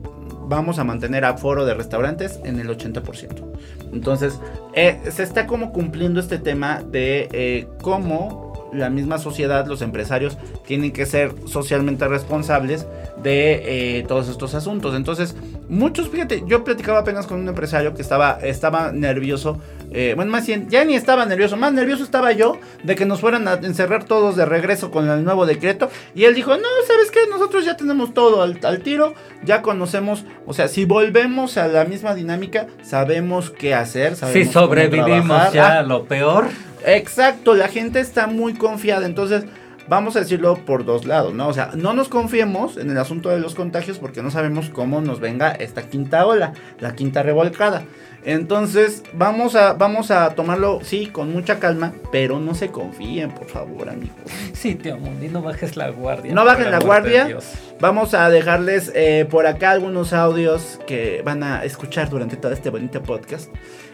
vamos 0.48 0.80
a 0.80 0.86
mantener 0.86 1.26
aforo 1.26 1.66
de 1.66 1.74
restaurantes 1.74 2.40
en 2.46 2.62
el 2.62 2.70
80%. 2.70 3.44
Entonces, 3.92 4.40
eh, 4.74 5.02
se 5.12 5.24
está 5.24 5.48
como 5.48 5.74
cumpliendo 5.74 6.22
este 6.22 6.38
tema 6.38 6.82
de 6.82 7.28
eh, 7.34 7.68
cómo 7.82 8.70
la 8.74 8.90
misma 8.90 9.18
sociedad, 9.18 9.68
los 9.68 9.82
empresarios, 9.82 10.38
tienen 10.66 10.92
que 10.92 11.06
ser 11.06 11.34
socialmente 11.46 12.08
responsables 12.08 12.88
de 13.24 13.98
eh, 14.00 14.06
todos 14.08 14.30
estos 14.30 14.54
asuntos. 14.56 14.96
Entonces, 14.96 15.36
muchos, 15.68 16.10
fíjate, 16.10 16.44
yo 16.48 16.64
platicaba 16.64 17.00
apenas 17.00 17.28
con 17.28 17.40
un 17.40 17.48
empresario 17.48 17.94
que 17.94 18.02
estaba, 18.02 18.40
estaba 18.42 18.92
nervioso. 18.92 19.60
eh, 19.92 20.14
bueno, 20.16 20.32
más 20.32 20.46
bien, 20.48 20.70
ya 20.70 20.86
ni 20.86 20.96
estaba 20.96 21.26
nervioso, 21.26 21.58
más 21.58 21.74
nervioso 21.74 22.04
estaba 22.04 22.32
yo 22.32 22.58
de 22.84 22.96
que 22.96 23.06
nos 23.06 23.20
fueran 23.22 23.48
a 23.48 23.54
encerrar 23.54 24.04
todos 24.06 24.36
de 24.36 24.46
regreso 24.46 24.92
con 24.92 25.10
el 25.10 25.24
nuevo 25.24 25.46
decreto. 25.46 25.90
Y 26.16 26.26
él 26.26 26.36
dijo, 26.36 26.56
no, 26.56 26.68
¿sabes 26.88 27.12
qué? 27.12 27.20
Nosotros 27.30 27.66
ya 27.66 27.76
tenemos 27.76 28.14
todo 28.14 28.42
al, 28.42 28.60
al 28.64 28.80
tiro, 28.82 29.14
ya 29.44 29.62
conocemos, 29.62 30.26
o 30.46 30.54
sea, 30.54 30.68
si 30.68 30.86
volvemos 30.86 31.58
a 31.58 31.68
la 31.68 31.86
misma 31.86 32.14
dinámica, 32.16 32.68
sabemos 32.84 33.50
qué 33.50 33.74
hacer. 33.74 34.14
Si 34.14 34.20
sabemos 34.22 34.54
sobrevivimos 34.54 35.52
ya 35.54 35.80
Ah, 35.80 35.84
lo 35.84 36.06
peor. 36.06 36.46
Exacto, 36.86 37.56
la 37.56 37.68
gente 37.68 38.00
está 38.00 38.28
muy 38.28 38.54
confiada, 38.54 39.06
entonces 39.06 39.44
vamos 39.90 40.16
a 40.16 40.20
decirlo 40.20 40.56
por 40.56 40.86
dos 40.86 41.06
lados, 41.06 41.34
¿no? 41.34 41.48
O 41.48 41.54
sea, 41.54 41.72
no 41.76 41.94
nos 41.94 42.08
confiemos 42.08 42.78
en 42.78 42.90
el 42.92 42.98
asunto 42.98 43.30
de 43.30 43.40
los 43.40 43.56
contagios 43.56 43.98
porque 43.98 44.22
no 44.22 44.32
sabemos 44.32 44.70
cómo 44.70 45.02
nos 45.02 45.20
venga 45.20 45.52
esta 45.52 45.84
quinta 45.84 46.26
ola, 46.26 46.54
la 46.80 46.96
quinta 46.96 47.24
revolcada. 47.24 47.84
Entonces, 48.24 49.04
vamos 49.14 49.56
a, 49.56 49.74
vamos 49.74 50.12
a 50.12 50.36
tomarlo, 50.36 50.80
sí, 50.84 51.08
con 51.08 51.32
mucha 51.32 51.60
calma, 51.60 51.94
pero 52.12 52.40
no 52.40 52.54
se 52.54 52.70
confíen, 52.70 53.32
por 53.32 53.48
favor, 53.48 53.90
amigos. 53.90 54.16
Sí, 54.54 54.76
tío 54.76 54.98
Mundi, 54.98 55.30
no 55.30 55.42
bajes 55.42 55.78
la 55.78 55.90
guardia. 55.90 56.34
No 56.34 56.44
bajen 56.44 56.66
por 56.66 56.72
la 56.74 56.80
guardia. 56.80 57.38
Vamos 57.80 58.14
a 58.14 58.30
dejarles 58.30 58.92
eh, 58.94 59.26
por 59.30 59.48
acá 59.48 59.72
algunos 59.72 60.12
audios 60.12 60.80
que 60.86 61.22
van 61.24 61.44
a 61.44 61.64
escuchar 61.64 62.10
durante 62.10 62.36
todo 62.36 62.52
este 62.52 62.70
bonito 62.70 63.02
podcast. 63.02 63.50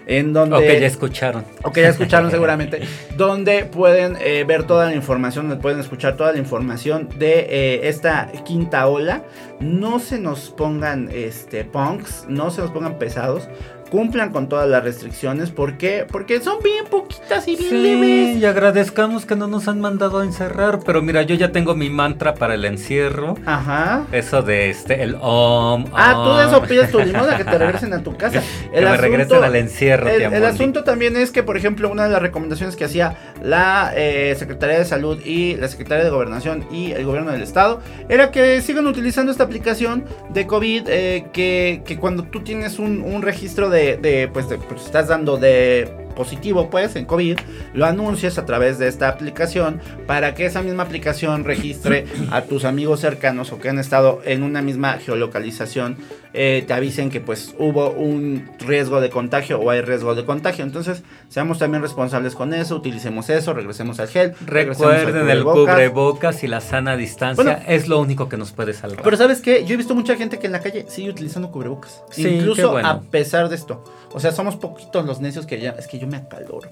En 0.07 0.33
donde... 0.33 0.55
O 0.55 0.59
que 0.59 0.79
ya 0.79 0.87
escucharon. 0.87 1.45
o 1.63 1.71
que 1.71 1.81
ya 1.81 1.89
escucharon 1.89 2.31
seguramente, 2.35 2.81
donde 3.17 3.65
pueden 3.65 4.17
eh, 4.19 4.43
ver 4.47 4.63
toda 4.63 4.85
la 4.85 4.95
información, 4.95 5.47
donde 5.49 5.61
pueden 5.61 5.79
escuchar 5.79 6.15
toda 6.15 6.31
la 6.31 6.37
información 6.37 7.09
de 7.17 7.39
eh, 7.49 7.87
esta 7.87 8.31
quinta 8.45 8.87
ola. 8.87 9.23
No 9.59 9.99
se 9.99 10.19
nos 10.19 10.49
pongan 10.49 11.09
este 11.13 11.63
punks, 11.63 12.25
no 12.27 12.51
se 12.51 12.61
nos 12.61 12.71
pongan 12.71 12.99
pesados. 12.99 13.47
Cumplan 13.89 14.31
con 14.31 14.49
todas 14.49 14.67
las 14.67 14.83
restricciones. 14.83 15.51
¿Por 15.51 15.77
qué? 15.77 16.05
Porque 16.11 16.41
son 16.41 16.61
bien 16.63 16.85
poquitas 16.89 17.47
y 17.47 17.55
bien 17.55 17.69
Sí, 17.69 17.77
leves. 17.81 18.37
y 18.37 18.45
agradezcamos 18.45 19.25
que 19.25 19.35
no 19.35 19.47
nos 19.47 19.67
han 19.67 19.79
mandado 19.79 20.19
a 20.19 20.23
encerrar. 20.25 20.79
Pero 20.85 21.01
mira, 21.01 21.21
yo 21.21 21.35
ya 21.35 21.51
tengo 21.51 21.75
mi 21.75 21.89
mantra 21.89 22.33
para 22.33 22.55
el 22.55 22.65
encierro. 22.65 23.35
Ajá. 23.45 24.05
Eso 24.11 24.41
de 24.41 24.69
este, 24.69 25.01
el 25.03 25.15
om. 25.21 25.85
Ah, 25.93 26.13
tú 26.25 26.35
de 26.37 26.45
eso 26.45 26.57
om. 26.57 26.67
pides 26.67 26.91
tu 26.91 26.99
limosna, 26.99 27.37
que 27.37 27.43
te 27.45 27.57
regresen 27.57 27.93
a 27.93 28.03
tu 28.03 28.17
casa. 28.17 28.41
Que 28.73 28.81
me 28.81 28.97
regresen 28.97 29.43
al 29.43 29.55
encierro, 29.55 30.09
el, 30.09 30.21
el 30.21 30.45
asunto 30.45 30.83
también 30.83 31.15
es 31.15 31.31
que, 31.31 31.43
por 31.43 31.55
ejemplo, 31.55 31.89
una 31.91 32.05
de 32.05 32.09
las 32.09 32.21
recomendaciones 32.21 32.75
que 32.75 32.85
hacía 32.85 33.15
la 33.43 33.91
eh, 33.95 34.35
Secretaría 34.37 34.79
de 34.79 34.85
Salud 34.85 35.19
y 35.23 35.55
la 35.57 35.67
Secretaría 35.67 36.03
de 36.03 36.09
Gobernación 36.09 36.65
y 36.71 36.91
el 36.91 37.05
gobierno 37.05 37.31
del 37.31 37.41
estado 37.43 37.81
era 38.09 38.31
que 38.31 38.61
sigan 38.61 38.87
utilizando 38.87 39.31
esta 39.31 39.43
aplicación 39.43 40.05
de 40.29 40.47
COVID 40.47 40.83
eh, 40.87 41.27
que, 41.31 41.81
que 41.85 41.97
cuando 41.97 42.23
tú 42.23 42.41
tienes 42.41 42.79
un, 42.79 43.01
un 43.01 43.21
registro 43.21 43.69
de, 43.69 43.74
de, 43.75 44.29
pues, 44.31 44.49
de- 44.49 44.57
pues, 44.57 44.85
estás 44.85 45.07
dando 45.09 45.37
de 45.37 45.89
positivo 46.15 46.69
pues 46.69 46.95
en 46.95 47.03
COVID, 47.03 47.37
lo 47.73 47.85
anuncias 47.85 48.37
a 48.37 48.45
través 48.45 48.79
de 48.79 48.87
esta 48.87 49.09
aplicación 49.09 49.81
para 50.07 50.33
que 50.33 50.45
esa 50.45 50.61
misma 50.61 50.83
aplicación 50.83 51.43
registre 51.43 52.05
a 52.31 52.41
tus 52.43 52.63
amigos 52.63 53.01
cercanos 53.01 53.51
o 53.51 53.59
que 53.59 53.67
han 53.67 53.79
estado 53.79 54.21
en 54.23 54.41
una 54.43 54.61
misma 54.61 54.93
geolocalización, 54.93 55.97
eh, 56.37 56.63
te 56.67 56.73
avisen 56.73 57.09
que 57.09 57.21
pues 57.21 57.55
hubo 57.57 57.91
un 57.91 58.49
riesgo 58.59 58.99
de 58.99 59.09
contagio 59.09 59.59
o 59.59 59.69
hay 59.69 59.81
riesgo 59.81 60.15
de 60.15 60.25
contagio. 60.25 60.65
Entonces, 60.65 61.01
seamos 61.29 61.59
también 61.59 61.81
responsables 61.81 62.35
con 62.35 62.53
eso, 62.53 62.75
utilicemos 62.75 63.29
eso, 63.29 63.53
regresemos 63.53 63.99
al 63.99 64.09
gel. 64.09 64.33
al 64.41 64.47
Recuerden 64.47 65.29
el 65.29 65.43
cubrebocas. 65.43 66.43
y 66.43 66.47
la 66.47 66.59
sana 66.61 66.97
distancia. 66.97 67.43
Bueno. 67.43 67.59
es 67.67 67.87
lo 67.87 67.99
único 67.99 68.27
que 68.27 68.37
nos 68.37 68.51
puede 68.51 68.73
salvar. 68.73 69.01
Pero 69.03 69.17
sabes 69.17 69.41
qué, 69.41 69.65
yo 69.65 69.73
he 69.73 69.77
visto 69.77 69.95
mucha 69.95 70.15
gente 70.15 70.37
que 70.37 70.47
en 70.47 70.51
la 70.51 70.59
calle 70.59 70.85
sigue 70.89 71.09
utilizando 71.09 71.51
cubrebocas. 71.51 72.03
Sí, 72.11 72.27
Incluso 72.27 72.71
bueno. 72.71 72.87
a 72.87 73.01
pesar 73.01 73.49
de 73.49 73.55
esto. 73.55 73.83
O 74.11 74.19
sea, 74.19 74.31
somos 74.31 74.55
poquitos 74.57 75.05
los 75.05 75.21
necios 75.21 75.45
que 75.45 75.59
ya, 75.59 75.71
es 75.71 75.87
que 75.87 75.99
yo 75.99 76.07
me 76.07 76.17
acaloro. 76.17 76.69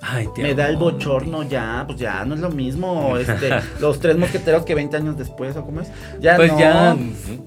Ay, 0.00 0.28
Me 0.38 0.54
da 0.54 0.68
el 0.68 0.76
bochorno 0.76 1.42
ya, 1.42 1.84
pues 1.86 1.98
ya 1.98 2.24
no 2.24 2.34
es 2.34 2.40
lo 2.40 2.50
mismo. 2.50 3.16
Este, 3.16 3.50
los 3.80 4.00
tres 4.00 4.16
mosqueteros 4.16 4.64
que 4.64 4.74
20 4.74 4.96
años 4.96 5.18
después, 5.18 5.56
¿o 5.56 5.64
cómo 5.64 5.80
es? 5.80 5.88
Ya 6.20 6.36
Pues 6.36 6.52
no. 6.52 6.58
ya 6.58 6.96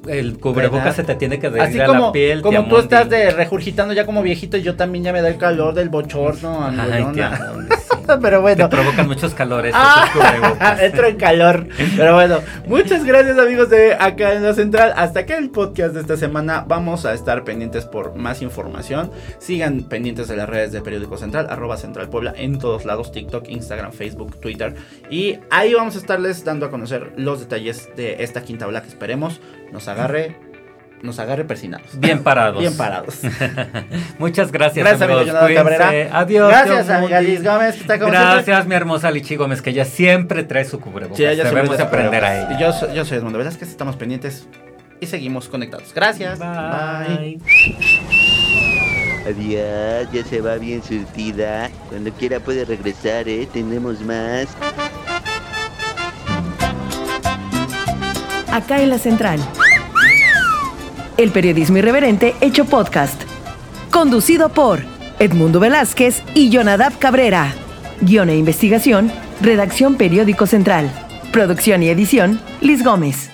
el 0.08 0.40
cubrebocas 0.40 0.84
¿Verdad? 0.84 0.96
se 0.96 1.04
te 1.04 1.16
tiene 1.16 1.40
que 1.40 1.48
Así 1.48 1.80
a 1.80 1.88
la 1.88 2.12
piel. 2.12 2.42
como 2.42 2.60
tía 2.60 2.70
tú 2.70 2.78
estás 2.78 3.10
de 3.10 3.32
regurgitando 3.32 3.94
ya 3.94 4.06
como 4.06 4.22
viejito, 4.22 4.58
yo 4.58 4.76
también 4.76 5.04
ya 5.04 5.14
me 5.14 5.22
da 5.22 5.30
el 5.30 5.38
calor 5.38 5.74
del 5.74 5.90
bochorno, 5.90 6.66
Ay, 6.68 7.06
Pero 8.22 8.42
bueno. 8.42 8.70
Te 8.70 8.76
provocan 8.76 9.08
muchos 9.08 9.34
calores 9.34 9.74
Ah, 9.76 10.78
entro 10.82 11.08
en 11.08 11.16
calor. 11.18 11.68
Pero 11.96 12.14
bueno, 12.16 12.40
muchas 12.68 13.04
gracias 13.04 13.38
amigos 13.38 13.70
de 13.70 13.94
acá 13.94 14.34
en 14.34 14.44
la 14.44 14.54
central. 14.54 14.94
Hasta 14.96 15.22
acá 15.22 15.38
el 15.38 15.50
podcast 15.50 15.94
de 15.94 16.02
esta 16.02 16.18
semana. 16.18 16.66
Vamos 16.68 17.06
a 17.06 17.14
estar 17.14 17.44
pendientes 17.44 17.86
por 17.86 18.16
más 18.16 18.42
información. 18.42 19.12
Sigan 19.40 19.84
pendientes 19.84 20.28
de 20.28 20.36
las 20.38 20.50
redes 20.50 20.72
de 20.72 20.82
Periódico 20.82 21.18
Central, 21.18 21.48
arroba 21.50 21.78
Central 21.78 22.10
Puebla 22.10 22.34
en 22.38 22.60
todos 22.60 22.86
lados, 22.86 23.12
TikTok, 23.12 23.48
Instagram, 23.50 23.92
Facebook, 23.92 24.40
Twitter. 24.40 24.76
Y 25.10 25.40
ahí 25.50 25.74
vamos 25.74 25.96
a 25.96 26.00
estarles 26.00 26.44
dando 26.44 26.66
a 26.66 26.70
conocer 26.70 27.14
los 27.18 27.40
detalles 27.40 27.90
de 27.96 28.24
esta 28.24 28.42
quinta 28.42 28.68
ola 28.68 28.82
que 28.82 28.90
esperemos 28.90 29.42
nos 29.72 29.88
agarre, 29.88 30.36
nos 31.04 31.20
agarre 31.20 31.44
persinados. 31.46 31.88
Bien 32.00 32.24
parados. 32.24 32.60
Bien 32.60 32.76
parados. 32.76 33.20
Muchas 34.20 34.52
gracias, 34.52 34.84
Gracias, 34.86 35.02
amigo 35.04 35.20
amigos. 35.20 35.54
Cabrera. 35.56 36.18
Adiós. 36.20 36.50
Gracias, 36.50 36.90
amiga. 36.90 37.22
Liz 37.22 37.44
Gómez, 37.44 37.76
que 37.76 37.82
está 37.82 38.00
como 38.00 38.12
Gracias, 38.12 38.46
siempre. 38.46 38.68
mi 38.70 38.76
hermosa 38.76 39.12
Lichi 39.12 39.36
Gómez, 39.36 39.62
que 39.62 39.70
ella 39.70 39.86
siempre 39.86 40.44
trae 40.44 40.66
su 40.66 40.80
cubrebocas. 40.80 41.18
Sí, 41.18 41.26
ella 41.26 41.44
Debemos 41.44 41.80
aprender 41.80 42.24
a 42.26 42.30
desespera. 42.32 42.56
ella. 42.56 42.58
Y 42.58 42.62
Yo, 42.62 42.74
soy- 42.74 42.96
yo 42.96 43.06
soy 43.06 43.18
Edmundo 43.20 43.38
Velázquez, 43.38 43.70
estamos 43.70 43.96
pendientes 43.98 44.48
y 45.00 45.06
seguimos 45.06 45.50
conectados. 45.50 45.94
Gracias. 45.94 46.40
Bye. 46.40 47.40
Adiós, 49.26 50.10
ya 50.12 50.24
se 50.30 50.42
va 50.42 50.56
bien 50.56 50.84
surtida. 50.84 51.70
Cuando 51.90 52.12
quiera 52.12 52.40
puede 52.40 52.66
regresar, 52.66 53.28
¿eh? 53.30 53.48
Tenemos 53.54 54.02
más. 54.02 54.48
Acá 58.52 58.82
en 58.82 58.90
la 58.90 58.98
central. 59.00 59.40
El 61.18 61.32
periodismo 61.32 61.78
irreverente 61.78 62.34
hecho 62.42 62.66
podcast. 62.66 63.22
Conducido 63.92 64.50
por 64.50 64.80
Edmundo 65.20 65.60
Velázquez 65.60 66.24
y 66.34 66.50
Jonadab 66.50 66.98
Cabrera. 66.98 67.54
Guión 68.02 68.30
e 68.30 68.38
investigación, 68.38 69.12
redacción 69.40 69.96
Periódico 69.96 70.48
Central. 70.48 70.92
Producción 71.32 71.84
y 71.84 71.90
edición, 71.90 72.42
Liz 72.62 72.84
Gómez. 72.84 73.33